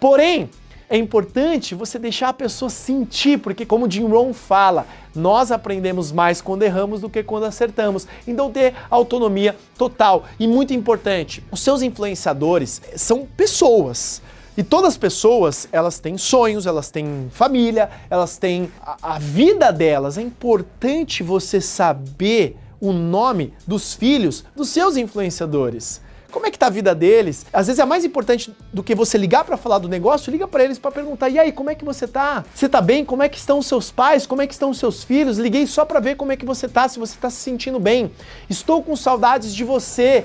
Porém, 0.00 0.48
é 0.88 0.96
importante 0.96 1.72
você 1.74 2.00
deixar 2.00 2.30
a 2.30 2.32
pessoa 2.32 2.68
sentir, 2.68 3.38
porque 3.38 3.64
como 3.64 3.88
Jim 3.88 4.08
Rohn 4.08 4.32
fala, 4.32 4.86
nós 5.14 5.52
aprendemos 5.52 6.10
mais 6.10 6.40
quando 6.40 6.64
erramos 6.64 7.00
do 7.00 7.08
que 7.08 7.22
quando 7.22 7.44
acertamos. 7.44 8.08
Então 8.26 8.50
ter 8.50 8.74
autonomia 8.90 9.54
total 9.78 10.24
e 10.38 10.48
muito 10.48 10.74
importante, 10.74 11.44
os 11.52 11.60
seus 11.60 11.80
influenciadores 11.82 12.82
são 12.96 13.24
pessoas. 13.36 14.20
E 14.56 14.64
todas 14.64 14.88
as 14.88 14.96
pessoas, 14.96 15.68
elas 15.70 16.00
têm 16.00 16.18
sonhos, 16.18 16.66
elas 16.66 16.90
têm 16.90 17.28
família, 17.30 17.88
elas 18.10 18.36
têm 18.36 18.68
a, 18.82 19.14
a 19.14 19.18
vida 19.18 19.72
delas. 19.72 20.18
É 20.18 20.22
importante 20.22 21.22
você 21.22 21.60
saber 21.60 22.56
o 22.80 22.92
nome 22.92 23.54
dos 23.64 23.94
filhos 23.94 24.44
dos 24.56 24.70
seus 24.70 24.96
influenciadores. 24.96 26.00
Como 26.30 26.46
é 26.46 26.50
que 26.50 26.58
tá 26.58 26.66
a 26.66 26.70
vida 26.70 26.94
deles? 26.94 27.44
Às 27.52 27.66
vezes 27.66 27.80
é 27.80 27.84
mais 27.84 28.04
importante 28.04 28.54
do 28.72 28.82
que 28.82 28.94
você 28.94 29.18
ligar 29.18 29.44
para 29.44 29.56
falar 29.56 29.78
do 29.78 29.88
negócio, 29.88 30.30
liga 30.30 30.46
para 30.46 30.64
eles 30.64 30.78
para 30.78 30.90
perguntar: 30.90 31.28
"E 31.28 31.38
aí, 31.38 31.52
como 31.52 31.70
é 31.70 31.74
que 31.74 31.84
você 31.84 32.06
tá? 32.06 32.44
Você 32.54 32.68
tá 32.68 32.80
bem? 32.80 33.04
Como 33.04 33.22
é 33.22 33.28
que 33.28 33.38
estão 33.38 33.58
os 33.58 33.66
seus 33.66 33.90
pais? 33.90 34.26
Como 34.26 34.40
é 34.40 34.46
que 34.46 34.52
estão 34.52 34.70
os 34.70 34.78
seus 34.78 35.04
filhos? 35.04 35.38
Liguei 35.38 35.66
só 35.66 35.84
para 35.84 36.00
ver 36.00 36.16
como 36.16 36.32
é 36.32 36.36
que 36.36 36.46
você 36.46 36.68
tá, 36.68 36.88
se 36.88 36.98
você 36.98 37.16
tá 37.20 37.28
se 37.28 37.36
sentindo 37.36 37.78
bem. 37.78 38.10
Estou 38.48 38.82
com 38.82 38.94
saudades 38.96 39.54
de 39.54 39.64
você. 39.64 40.24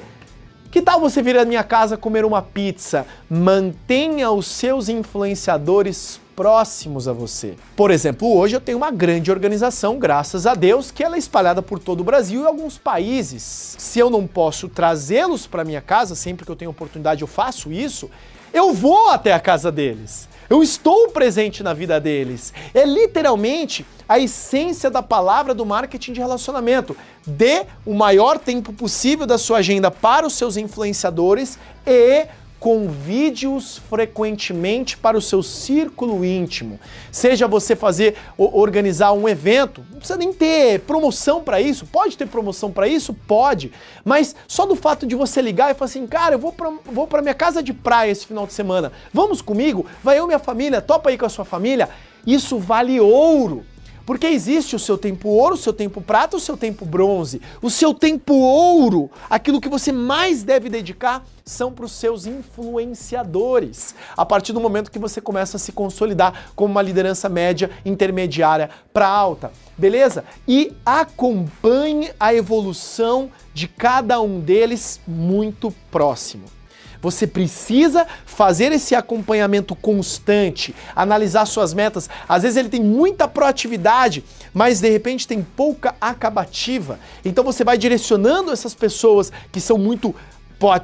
Que 0.76 0.82
tal 0.82 1.00
você 1.00 1.22
vir 1.22 1.38
à 1.38 1.46
minha 1.46 1.64
casa 1.64 1.96
comer 1.96 2.26
uma 2.26 2.42
pizza? 2.42 3.08
Mantenha 3.30 4.30
os 4.30 4.46
seus 4.46 4.90
influenciadores 4.90 6.20
próximos 6.36 7.08
a 7.08 7.14
você. 7.14 7.56
Por 7.78 7.92
exemplo, 7.92 8.36
hoje 8.36 8.58
eu 8.58 8.60
tenho 8.60 8.80
uma 8.80 8.92
grande 8.92 9.32
organização, 9.32 9.98
graças 9.98 10.46
a 10.46 10.54
Deus, 10.54 10.92
que 10.92 11.02
ela 11.02 11.16
é 11.16 11.18
espalhada 11.18 11.62
por 11.62 11.80
todo 11.80 12.02
o 12.02 12.04
Brasil 12.04 12.42
e 12.42 12.46
alguns 12.46 12.78
países. 12.78 13.78
Se 13.80 14.00
eu 14.00 14.10
não 14.10 14.28
posso 14.28 14.68
trazê-los 14.68 15.48
para 15.48 15.64
minha 15.64 15.80
casa, 15.80 16.14
sempre 16.14 16.46
que 16.46 16.52
eu 16.52 16.58
tenho 16.58 16.72
oportunidade 16.72 17.22
eu 17.22 17.28
faço 17.28 17.72
isso, 17.72 18.12
eu 18.54 18.74
vou 18.74 19.12
até 19.12 19.32
a 19.32 19.40
casa 19.40 19.72
deles. 19.72 20.28
Eu 20.50 20.62
estou 20.62 21.10
presente 21.10 21.64
na 21.64 21.74
vida 21.74 22.00
deles. 22.00 22.54
É 22.74 22.86
literalmente 22.86 23.86
a 24.08 24.20
essência 24.20 24.90
da 24.90 25.02
palavra 25.02 25.54
do 25.54 25.66
marketing 25.66 26.14
de 26.14 26.20
relacionamento. 26.20 26.96
Dê 27.26 27.66
o 27.86 27.94
maior 27.94 28.38
tempo 28.38 28.72
possível 28.72 29.26
da 29.26 29.38
sua 29.38 29.58
agenda 29.58 29.90
para 29.90 30.28
os 30.28 30.34
seus 30.34 30.58
influenciadores 30.58 31.58
e 31.86 32.28
convide-os 32.66 33.78
frequentemente 33.78 34.98
para 34.98 35.16
o 35.16 35.22
seu 35.22 35.44
círculo 35.44 36.26
íntimo. 36.26 36.80
Seja 37.12 37.48
você 37.48 37.76
fazer 37.76 38.16
organizar 38.40 39.12
um 39.12 39.30
evento, 39.30 39.86
não 39.92 40.00
precisa 40.00 40.18
nem 40.18 40.34
ter 40.34 40.80
promoção 40.80 41.44
para 41.44 41.62
isso. 41.62 41.86
Pode 41.86 42.18
ter 42.18 42.26
promoção 42.26 42.72
para 42.72 42.88
isso? 42.88 43.14
Pode. 43.14 43.72
Mas 44.04 44.36
só 44.48 44.66
do 44.66 44.76
fato 44.76 45.06
de 45.06 45.14
você 45.14 45.44
ligar 45.44 45.70
e 45.70 45.76
falar 45.76 45.86
assim, 45.86 46.08
cara, 46.08 46.34
eu 46.34 46.40
vou 46.40 46.52
para 46.52 46.74
vou 46.92 47.06
para 47.06 47.22
minha 47.22 47.36
casa 47.36 47.62
de 47.62 47.72
praia 47.72 48.10
esse 48.10 48.26
final 48.26 48.48
de 48.48 48.54
semana. 48.54 48.92
Vamos 49.14 49.44
comigo? 49.44 49.86
Vai 50.04 50.18
eu 50.18 50.26
minha 50.26 50.40
família, 50.40 50.82
topa 50.82 51.12
aí 51.12 51.20
com 51.20 51.26
a 51.28 51.30
sua 51.30 51.46
família. 51.46 51.88
Isso 52.26 52.58
vale 52.58 53.00
ouro. 53.00 53.64
Porque 54.06 54.28
existe 54.28 54.76
o 54.76 54.80
seu 54.80 54.98
tempo 54.98 55.30
ouro, 55.30 55.56
o 55.56 55.58
seu 55.58 55.74
tempo 55.74 56.00
prata, 56.00 56.38
o 56.38 56.40
seu 56.40 56.56
tempo 56.56 56.86
bronze. 56.86 57.42
O 57.62 57.70
seu 57.70 57.94
tempo 57.94 58.34
ouro, 58.34 59.10
aquilo 59.30 59.60
que 59.60 59.68
você 59.68 59.92
mais 59.92 60.44
deve 60.44 60.70
dedicar, 60.70 61.26
são 61.44 61.72
para 61.72 61.86
os 61.86 61.92
seus 61.92 62.26
influenciadores. 62.26 63.96
A 64.16 64.26
partir 64.26 64.54
do 64.54 64.62
momento 64.62 64.92
que 64.92 65.00
você 65.00 65.20
começa 65.20 65.58
a 65.58 65.60
se 65.60 65.72
consolidar 65.72 66.52
como 66.56 66.72
uma 66.72 66.82
liderança 66.82 67.28
média, 67.28 67.72
intermediária 67.84 68.70
para 68.94 69.08
alta. 69.08 69.52
Beleza? 69.78 70.24
E 70.48 70.74
acompanhe 70.86 72.12
a 72.20 72.34
evolução 72.34 73.32
de 73.54 73.68
cada 73.68 74.22
um 74.22 74.40
deles 74.40 75.00
muito 75.08 75.74
próximo. 75.90 76.46
Você 77.06 77.28
precisa 77.28 78.08
fazer 78.26 78.72
esse 78.72 78.96
acompanhamento 78.96 79.76
constante, 79.76 80.74
analisar 80.96 81.46
suas 81.46 81.72
metas. 81.72 82.10
Às 82.28 82.42
vezes 82.42 82.58
ele 82.58 82.68
tem 82.68 82.82
muita 82.82 83.28
proatividade, 83.28 84.24
mas 84.52 84.80
de 84.80 84.90
repente 84.90 85.28
tem 85.28 85.44
pouca 85.44 85.94
acabativa. 86.02 87.00
Então 87.24 87.44
você 87.44 87.64
vai 87.64 87.78
direcionando 87.78 88.52
essas 88.52 88.74
pessoas 88.74 89.32
que 89.52 89.62
são 89.62 89.78
muito 89.78 90.16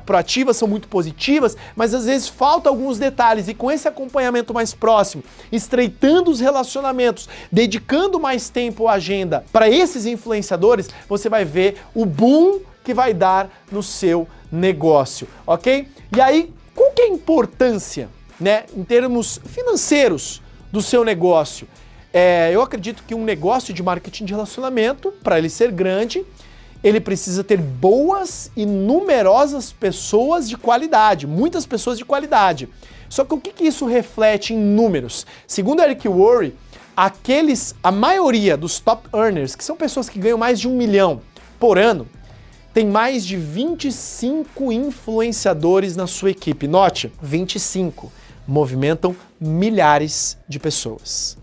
proativas, 0.06 0.58
são 0.58 0.68
muito 0.68 0.88
positivas, 0.88 1.58
mas 1.76 1.96
às 1.96 2.06
vezes 2.06 2.28
falta 2.28 2.70
alguns 2.70 3.00
detalhes 3.00 3.48
e 3.48 3.56
com 3.56 3.72
esse 3.72 3.88
acompanhamento 3.88 4.54
mais 4.54 4.76
próximo, 4.76 5.24
estreitando 5.52 6.30
os 6.30 6.40
relacionamentos, 6.40 7.28
dedicando 7.52 8.20
mais 8.20 8.48
tempo 8.48 8.88
à 8.88 8.94
agenda 8.94 9.44
para 9.52 9.68
esses 9.68 10.06
influenciadores, 10.06 10.88
você 11.10 11.30
vai 11.30 11.46
ver 11.46 11.78
o 11.96 12.06
boom 12.06 12.60
que 12.84 12.94
vai 12.94 13.14
dar 13.14 13.50
no 13.72 13.82
seu 13.84 14.28
negócio, 14.52 15.28
ok? 15.46 15.88
E 16.16 16.22
aí, 16.22 16.54
qual 16.76 16.92
que 16.92 17.02
é 17.02 17.06
a 17.06 17.10
importância, 17.10 18.10
né, 18.40 18.66
em 18.76 18.84
termos 18.84 19.40
financeiros 19.46 20.42
do 20.72 20.82
seu 20.82 21.04
negócio? 21.04 21.68
É, 22.14 22.52
eu 22.54 22.62
acredito 22.62 23.04
que 23.08 23.16
um 23.16 23.24
negócio 23.24 23.74
de 23.74 23.82
marketing 23.82 24.26
de 24.26 24.34
relacionamento, 24.34 25.12
para 25.24 25.38
ele 25.38 25.50
ser 25.50 25.72
grande, 25.72 26.26
ele 26.84 27.00
precisa 27.00 27.44
ter 27.44 27.58
boas 27.58 28.52
e 28.56 28.66
numerosas 28.66 29.72
pessoas 29.72 30.50
de 30.50 30.58
qualidade, 30.58 31.28
muitas 31.28 31.66
pessoas 31.66 31.98
de 31.98 32.04
qualidade. 32.04 32.68
Só 33.08 33.24
que 33.24 33.34
o 33.34 33.38
que, 33.38 33.52
que 33.52 33.66
isso 33.66 33.86
reflete 33.86 34.54
em 34.54 34.58
números? 34.58 35.26
Segundo 35.46 35.82
Eric 35.82 36.08
Worre, 36.08 36.56
aqueles, 36.96 37.76
a 37.84 37.92
maioria 37.92 38.58
dos 38.58 38.80
top 38.80 39.08
earners, 39.14 39.56
que 39.56 39.64
são 39.64 39.76
pessoas 39.76 40.10
que 40.10 40.20
ganham 40.20 40.38
mais 40.38 40.60
de 40.60 40.68
um 40.68 40.76
milhão 40.76 41.22
por 41.60 41.78
ano, 41.78 42.08
tem 42.74 42.86
mais 42.86 43.26
de 43.26 43.36
25 43.36 44.72
influenciadores 44.72 45.96
na 45.96 46.08
sua 46.08 46.32
equipe. 46.32 46.68
Note, 46.68 47.12
25 47.22 48.12
movimentam 48.48 49.16
milhares 49.40 50.38
de 50.48 50.60
pessoas. 50.60 51.38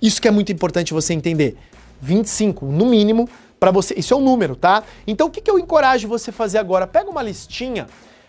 Isso 0.00 0.20
que 0.20 0.28
é 0.28 0.30
muito 0.30 0.52
importante 0.52 0.92
você 0.92 1.14
entender. 1.14 1.56
25, 2.00 2.66
no 2.66 2.86
mínimo, 2.86 3.28
para 3.58 3.70
você. 3.70 3.94
Isso 3.96 4.12
é 4.12 4.16
um 4.16 4.20
número, 4.20 4.54
tá? 4.54 4.82
Então 5.06 5.28
o 5.28 5.30
que, 5.30 5.40
que 5.40 5.50
eu 5.50 5.58
encorajo 5.58 6.06
você 6.06 6.30
a 6.30 6.32
fazer 6.32 6.58
agora? 6.58 6.86
Pega 6.86 7.10
uma 7.10 7.22
listinha, 7.22 7.86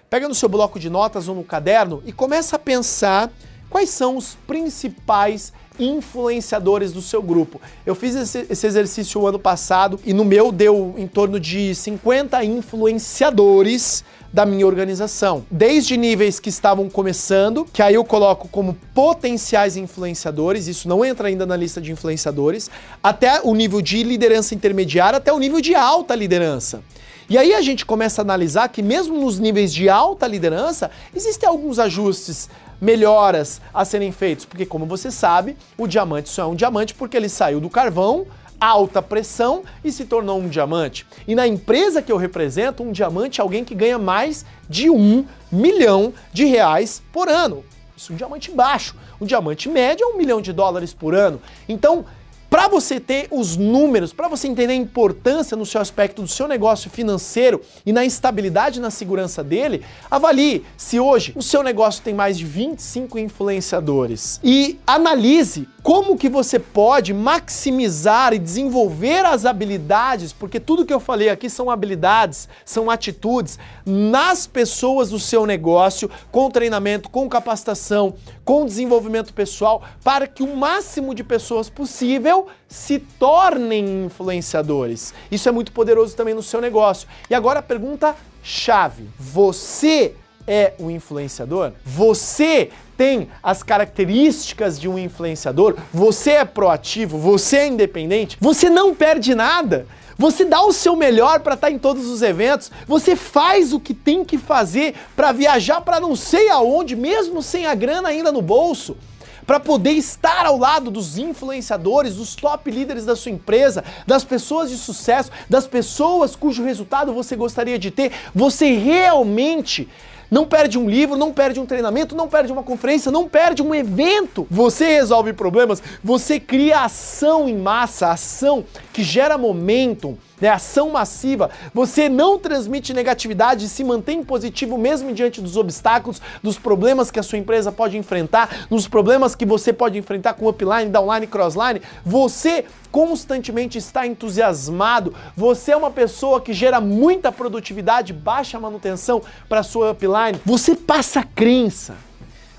pega 0.09 0.27
no 0.27 0.35
seu 0.35 0.47
bloco 0.47 0.79
de 0.79 0.89
notas 0.89 1.27
ou 1.27 1.35
no 1.35 1.43
caderno 1.43 2.01
e 2.05 2.13
começa 2.13 2.55
a 2.55 2.59
pensar 2.59 3.29
quais 3.69 3.89
são 3.89 4.17
os 4.17 4.35
principais 4.47 5.53
influenciadores 5.79 6.91
do 6.91 7.01
seu 7.01 7.21
grupo. 7.21 7.61
Eu 7.85 7.93
fiz 7.93 8.15
esse, 8.15 8.47
esse, 8.49 8.65
exercício 8.65 9.21
o 9.21 9.27
ano 9.27 9.37
passado 9.37 9.99
e 10.05 10.13
no 10.13 10.25
meu 10.25 10.51
deu 10.51 10.95
em 10.97 11.07
torno 11.07 11.39
de 11.39 11.73
50 11.75 12.43
influenciadores 12.43 14.03
da 14.33 14.45
minha 14.45 14.65
organização. 14.65 15.45
Desde 15.49 15.95
níveis 15.95 16.39
que 16.39 16.49
estavam 16.49 16.89
começando, 16.89 17.65
que 17.71 17.81
aí 17.81 17.95
eu 17.95 18.03
coloco 18.03 18.47
como 18.47 18.75
potenciais 18.93 19.77
influenciadores, 19.77 20.67
isso 20.67 20.87
não 20.87 21.05
entra 21.05 21.27
ainda 21.27 21.45
na 21.45 21.55
lista 21.55 21.79
de 21.79 21.91
influenciadores, 21.91 22.69
até 23.01 23.41
o 23.41 23.53
nível 23.53 23.81
de 23.81 24.03
liderança 24.03 24.53
intermediária, 24.53 25.17
até 25.17 25.31
o 25.31 25.39
nível 25.39 25.61
de 25.61 25.75
alta 25.75 26.15
liderança. 26.15 26.81
E 27.29 27.37
aí 27.37 27.53
a 27.53 27.61
gente 27.61 27.85
começa 27.85 28.21
a 28.21 28.23
analisar 28.23 28.69
que 28.69 28.81
mesmo 28.81 29.19
nos 29.19 29.37
níveis 29.37 29.73
de 29.73 29.89
alta 29.89 30.25
liderança, 30.25 30.89
existem 31.13 31.47
alguns 31.47 31.77
ajustes 31.77 32.49
melhoras 32.79 33.61
a 33.73 33.83
serem 33.83 34.11
feitos, 34.11 34.45
porque 34.45 34.65
como 34.65 34.85
você 34.85 35.11
sabe, 35.11 35.57
o 35.77 35.87
diamante 35.87 36.29
só 36.29 36.43
é 36.43 36.45
um 36.45 36.55
diamante 36.55 36.93
porque 36.93 37.17
ele 37.17 37.29
saiu 37.29 37.59
do 37.59 37.69
carvão, 37.69 38.25
alta 38.59 39.01
pressão 39.01 39.63
e 39.83 39.91
se 39.91 40.05
tornou 40.05 40.39
um 40.39 40.47
diamante. 40.47 41.05
E 41.27 41.35
na 41.35 41.47
empresa 41.47 42.01
que 42.01 42.11
eu 42.11 42.17
represento, 42.17 42.83
um 42.83 42.91
diamante 42.91 43.39
é 43.39 43.43
alguém 43.43 43.63
que 43.63 43.75
ganha 43.75 43.99
mais 43.99 44.45
de 44.69 44.89
um 44.89 45.25
milhão 45.51 46.13
de 46.33 46.45
reais 46.45 47.01
por 47.11 47.29
ano. 47.29 47.63
Isso 47.95 48.11
é 48.11 48.15
um 48.15 48.17
diamante 48.17 48.51
baixo. 48.51 48.95
Um 49.19 49.25
diamante 49.25 49.67
médio 49.69 50.03
é 50.03 50.07
um 50.07 50.17
milhão 50.17 50.39
de 50.41 50.53
dólares 50.53 50.93
por 50.93 51.15
ano. 51.15 51.41
Então, 51.67 52.05
para 52.49 52.67
você 52.67 52.99
ter 52.99 53.27
os 53.31 53.57
números, 53.57 54.13
para 54.13 54.27
você 54.27 54.47
entender 54.47 54.73
a 54.73 54.75
importância 54.75 55.57
no 55.57 55.65
seu 55.65 55.81
aspecto 55.81 56.21
do 56.21 56.27
seu 56.27 56.47
negócio 56.47 56.89
financeiro 56.89 57.61
e 57.85 57.91
na 57.91 58.05
estabilidade 58.05 58.79
e 58.79 58.81
na 58.81 58.89
segurança 58.89 59.43
dele, 59.43 59.83
avalie 60.09 60.65
se 60.77 60.99
hoje 60.99 61.33
o 61.35 61.41
seu 61.41 61.61
negócio 61.61 62.03
tem 62.03 62.13
mais 62.13 62.37
de 62.37 62.45
25 62.45 63.19
influenciadores. 63.19 64.39
E 64.43 64.79
analise 64.87 65.67
como 65.83 66.17
que 66.17 66.27
você 66.27 66.59
pode 66.59 67.13
maximizar 67.13 68.33
e 68.33 68.39
desenvolver 68.39 69.25
as 69.25 69.45
habilidades, 69.45 70.33
porque 70.33 70.59
tudo 70.59 70.85
que 70.85 70.93
eu 70.93 70.99
falei 70.99 71.29
aqui 71.29 71.49
são 71.49 71.69
habilidades, 71.69 72.49
são 72.65 72.89
atitudes 72.91 73.57
nas 73.85 74.45
pessoas 74.45 75.09
do 75.09 75.19
seu 75.19 75.45
negócio, 75.45 76.09
com 76.29 76.51
treinamento, 76.51 77.09
com 77.09 77.29
capacitação, 77.29 78.15
com 78.47 78.65
desenvolvimento 78.65 79.33
pessoal, 79.33 79.83
para 80.01 80.25
que 80.25 80.41
o 80.41 80.55
máximo 80.55 81.13
de 81.13 81.21
pessoas 81.21 81.69
possível 81.69 82.47
se 82.65 82.97
tornem 82.97 84.05
influenciadores. 84.05 85.13
Isso 85.29 85.49
é 85.49 85.51
muito 85.51 85.73
poderoso 85.73 86.15
também 86.15 86.33
no 86.33 86.41
seu 86.41 86.61
negócio. 86.61 87.09
E 87.29 87.35
agora 87.35 87.59
a 87.59 87.61
pergunta 87.61 88.15
chave: 88.41 89.09
você 89.19 90.15
é 90.47 90.75
um 90.79 90.89
influenciador? 90.89 91.73
Você 91.83 92.69
tem 92.95 93.27
as 93.43 93.63
características 93.63 94.79
de 94.79 94.87
um 94.87 94.97
influenciador? 94.97 95.75
Você 95.93 96.31
é 96.31 96.45
proativo? 96.45 97.17
Você 97.17 97.57
é 97.57 97.67
independente? 97.67 98.37
Você 98.39 98.69
não 98.69 98.95
perde 98.95 99.35
nada? 99.35 99.85
Você 100.17 100.45
dá 100.45 100.61
o 100.61 100.73
seu 100.73 100.95
melhor 100.95 101.41
para 101.41 101.53
estar 101.53 101.67
tá 101.67 101.73
em 101.73 101.77
todos 101.77 102.07
os 102.07 102.23
eventos, 102.23 102.71
você 102.87 103.15
faz 103.15 103.71
o 103.71 103.79
que 103.79 103.93
tem 103.93 104.25
que 104.25 104.37
fazer 104.37 104.95
para 105.15 105.31
viajar 105.31 105.81
para 105.81 105.99
não 105.99 106.15
sei 106.15 106.49
aonde, 106.49 106.95
mesmo 106.95 107.43
sem 107.43 107.67
a 107.67 107.75
grana 107.75 108.09
ainda 108.09 108.31
no 108.31 108.41
bolso. 108.41 108.97
Para 109.45 109.59
poder 109.59 109.91
estar 109.91 110.45
ao 110.45 110.57
lado 110.57 110.91
dos 110.91 111.17
influenciadores, 111.17 112.15
dos 112.15 112.35
top 112.35 112.69
líderes 112.69 113.05
da 113.05 113.15
sua 113.15 113.31
empresa, 113.31 113.83
das 114.05 114.23
pessoas 114.23 114.69
de 114.69 114.77
sucesso, 114.77 115.31
das 115.49 115.65
pessoas 115.67 116.35
cujo 116.35 116.63
resultado 116.63 117.13
você 117.13 117.35
gostaria 117.35 117.79
de 117.79 117.91
ter, 117.91 118.11
você 118.35 118.73
realmente 118.73 119.87
não 120.29 120.45
perde 120.45 120.77
um 120.77 120.89
livro, 120.89 121.15
não 121.15 121.31
perde 121.31 121.59
um 121.59 121.65
treinamento, 121.65 122.15
não 122.15 122.27
perde 122.27 122.51
uma 122.51 122.63
conferência, 122.63 123.11
não 123.11 123.27
perde 123.27 123.61
um 123.61 123.73
evento. 123.73 124.47
Você 124.49 124.85
resolve 124.85 125.33
problemas, 125.33 125.81
você 126.03 126.39
cria 126.39 126.81
ação 126.81 127.47
em 127.47 127.55
massa, 127.55 128.11
ação 128.11 128.63
que 128.93 129.03
gera 129.03 129.37
momentum, 129.37 130.17
né? 130.39 130.49
Ação 130.49 130.91
massiva. 130.91 131.49
Você 131.73 132.09
não 132.09 132.37
transmite 132.37 132.93
negatividade 132.93 133.65
e 133.65 133.69
se 133.69 133.83
mantém 133.83 134.23
positivo 134.23 134.77
mesmo 134.77 135.13
diante 135.13 135.41
dos 135.41 135.57
obstáculos, 135.57 136.21
dos 136.41 136.57
problemas 136.57 137.11
que 137.11 137.19
a 137.19 137.23
sua 137.23 137.37
empresa 137.37 137.71
pode 137.71 137.97
enfrentar, 137.97 138.67
dos 138.69 138.87
problemas 138.87 139.35
que 139.35 139.45
você 139.45 139.73
pode 139.73 139.97
enfrentar 139.97 140.33
com 140.33 140.47
upline, 140.47 140.89
downline, 140.89 141.27
crossline. 141.27 141.81
Você 142.05 142.65
constantemente 142.91 143.77
está 143.77 144.07
entusiasmado. 144.07 145.13
Você 145.35 145.71
é 145.71 145.77
uma 145.77 145.91
pessoa 145.91 146.41
que 146.41 146.53
gera 146.53 146.79
muita 146.79 147.31
produtividade, 147.31 148.13
baixa 148.13 148.59
manutenção 148.59 149.21
para 149.47 149.63
sua 149.63 149.91
upline. 149.91 150.39
Você 150.45 150.75
passa 150.75 151.23
crença. 151.23 152.07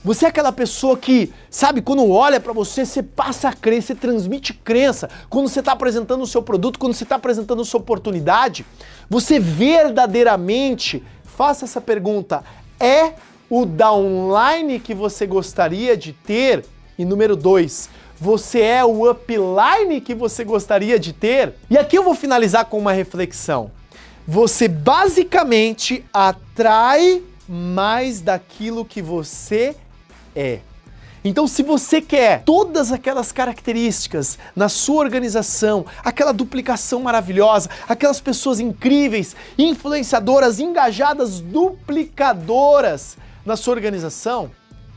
Você 0.04 0.26
é 0.26 0.28
aquela 0.28 0.52
pessoa 0.52 0.96
que, 0.96 1.32
sabe, 1.50 1.82
quando 1.82 2.08
olha 2.08 2.38
para 2.38 2.52
você, 2.52 2.86
você 2.86 3.02
passa 3.02 3.48
a 3.48 3.52
crer, 3.52 3.82
você 3.82 3.94
transmite 3.94 4.54
crença. 4.54 5.10
Quando 5.28 5.48
você 5.48 5.58
está 5.58 5.72
apresentando 5.72 6.22
o 6.22 6.26
seu 6.26 6.40
produto, 6.40 6.78
quando 6.78 6.94
você 6.94 7.02
está 7.02 7.16
apresentando 7.16 7.62
a 7.62 7.64
sua 7.64 7.80
oportunidade, 7.80 8.64
você 9.10 9.40
verdadeiramente, 9.40 11.02
faça 11.24 11.64
essa 11.64 11.80
pergunta, 11.80 12.44
é 12.78 13.14
o 13.50 13.64
downline 13.64 14.78
que 14.78 14.94
você 14.94 15.26
gostaria 15.26 15.96
de 15.96 16.12
ter? 16.12 16.64
E 16.96 17.04
número 17.04 17.34
dois, 17.34 17.90
você 18.20 18.60
é 18.60 18.84
o 18.84 19.10
upline 19.10 20.00
que 20.00 20.14
você 20.14 20.44
gostaria 20.44 20.98
de 20.98 21.12
ter? 21.12 21.54
E 21.68 21.76
aqui 21.76 21.96
eu 21.98 22.04
vou 22.04 22.14
finalizar 22.14 22.66
com 22.66 22.78
uma 22.78 22.92
reflexão. 22.92 23.70
Você 24.26 24.68
basicamente 24.68 26.04
atrai 26.12 27.22
mais 27.48 28.20
daquilo 28.20 28.84
que 28.84 29.00
você 29.00 29.74
é. 30.38 30.60
Então, 31.24 31.48
se 31.48 31.64
você 31.64 32.00
quer 32.00 32.44
todas 32.44 32.92
aquelas 32.92 33.32
características 33.32 34.38
na 34.54 34.68
sua 34.68 35.00
organização, 35.02 35.84
aquela 36.04 36.32
duplicação 36.32 37.02
maravilhosa, 37.02 37.68
aquelas 37.88 38.20
pessoas 38.20 38.60
incríveis, 38.60 39.34
influenciadoras, 39.58 40.60
engajadas, 40.60 41.40
duplicadoras 41.40 43.18
na 43.44 43.56
sua 43.56 43.74
organização, 43.74 44.50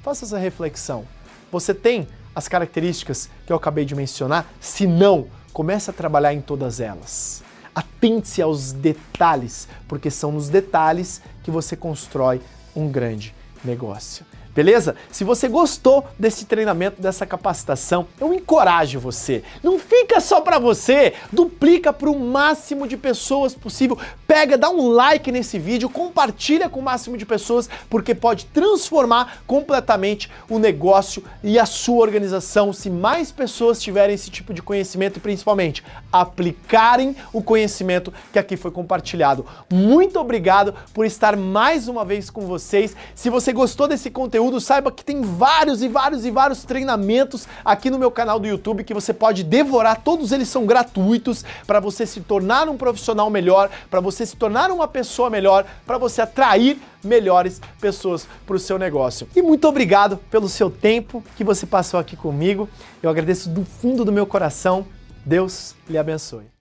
faça 0.04 0.26
essa 0.26 0.38
reflexão. 0.38 1.06
Você 1.52 1.74
tem 1.74 2.08
as 2.36 2.48
características 2.48 3.30
que 3.46 3.52
eu 3.52 3.58
acabei 3.58 3.84
de 3.84 3.96
mencionar? 3.96 4.46
Se 4.60 4.86
não, 4.86 5.28
comece 5.52 5.90
a 5.90 5.94
trabalhar 5.94 6.34
em 6.34 6.42
todas 6.42 6.80
elas. 6.80 7.44
Atente-se 7.74 8.42
aos 8.42 8.72
detalhes, 8.72 9.68
porque 9.88 10.12
são 10.12 10.32
nos 10.32 10.50
detalhes 10.50 11.22
que 11.44 11.50
você 11.50 11.76
constrói 11.76 12.42
um 12.76 12.90
grande 12.90 13.34
negócio. 13.66 14.26
Beleza? 14.54 14.98
Se 15.10 15.24
você 15.24 15.48
gostou 15.48 16.06
desse 16.20 16.46
treinamento, 16.46 17.02
dessa 17.02 17.26
capacitação, 17.26 18.08
eu 18.20 18.34
encorajo 18.34 19.00
você. 19.00 19.44
Não 19.64 19.80
fica 19.80 20.20
só 20.20 20.42
para 20.42 20.60
você, 20.60 21.14
duplica 21.32 21.94
para 21.94 22.10
o 22.10 22.20
máximo 22.20 22.86
de 22.86 22.98
pessoas 22.98 23.56
possível. 23.56 23.98
Pega, 24.28 24.58
dá 24.58 24.70
um 24.70 24.90
like 24.90 25.32
nesse 25.32 25.58
vídeo, 25.58 25.90
compartilha 25.90 26.68
com 26.68 26.82
o 26.82 26.84
máximo 26.84 27.18
de 27.18 27.26
pessoas, 27.26 27.70
porque 27.90 28.14
pode 28.14 28.46
transformar 28.48 29.42
completamente 29.48 30.30
o 30.50 30.60
negócio 30.60 31.24
e 31.42 31.58
a 31.58 31.66
sua 31.66 32.02
organização 32.02 32.74
se 32.74 32.90
mais 32.90 33.32
pessoas 33.32 33.82
tiverem 33.82 34.16
esse 34.16 34.30
tipo 34.30 34.54
de 34.54 34.62
conhecimento 34.62 35.18
e 35.18 35.22
principalmente 35.22 35.82
aplicarem 36.12 37.16
o 37.32 37.42
conhecimento 37.42 38.14
que 38.34 38.40
aqui 38.40 38.58
foi 38.58 38.72
compartilhado. 38.72 39.46
Muito 39.72 40.20
obrigado 40.20 40.76
por 40.94 41.06
estar 41.06 41.38
mais 41.38 41.88
uma 41.88 42.04
vez 42.04 42.30
com 42.30 42.42
vocês. 42.42 42.96
Se 43.16 43.30
você 43.30 43.54
gostou 43.54 43.88
desse 43.88 44.10
conteúdo, 44.10 44.41
conteúdo, 44.42 44.60
saiba 44.60 44.92
que 44.92 45.06
tem 45.06 45.22
vários 45.22 45.84
e 45.84 45.88
vários 45.88 46.26
e 46.26 46.32
vários 46.32 46.64
treinamentos 46.64 47.48
aqui 47.64 47.90
no 47.92 48.00
meu 48.00 48.10
canal 48.10 48.40
do 48.40 48.48
YouTube 48.48 48.84
que 48.84 48.94
você 48.94 49.14
pode 49.14 49.44
devorar, 49.44 50.02
todos 50.02 50.32
eles 50.32 50.50
são 50.50 50.66
gratuitos 50.66 51.46
para 51.68 51.80
você 51.80 52.06
se 52.06 52.22
tornar 52.22 52.68
um 52.68 52.76
profissional 52.76 53.30
melhor, 53.30 53.70
para 53.90 54.00
você 54.00 54.26
se 54.26 54.36
tornar 54.36 54.72
uma 54.72 54.88
pessoa 54.88 55.30
melhor, 55.30 55.66
para 55.86 55.98
você 55.98 56.22
atrair 56.22 56.82
melhores 57.04 57.62
pessoas 57.80 58.28
para 58.46 58.56
o 58.56 58.60
seu 58.60 58.80
negócio. 58.80 59.28
E 59.36 59.42
muito 59.42 59.68
obrigado 59.68 60.18
pelo 60.30 60.50
seu 60.50 60.70
tempo 60.70 61.24
que 61.36 61.44
você 61.44 61.66
passou 61.66 62.00
aqui 62.00 62.16
comigo. 62.16 62.68
Eu 63.02 63.10
agradeço 63.10 63.50
do 63.50 63.64
fundo 63.64 64.04
do 64.04 64.12
meu 64.12 64.26
coração. 64.26 64.86
Deus 65.26 65.76
lhe 65.88 65.98
abençoe. 65.98 66.61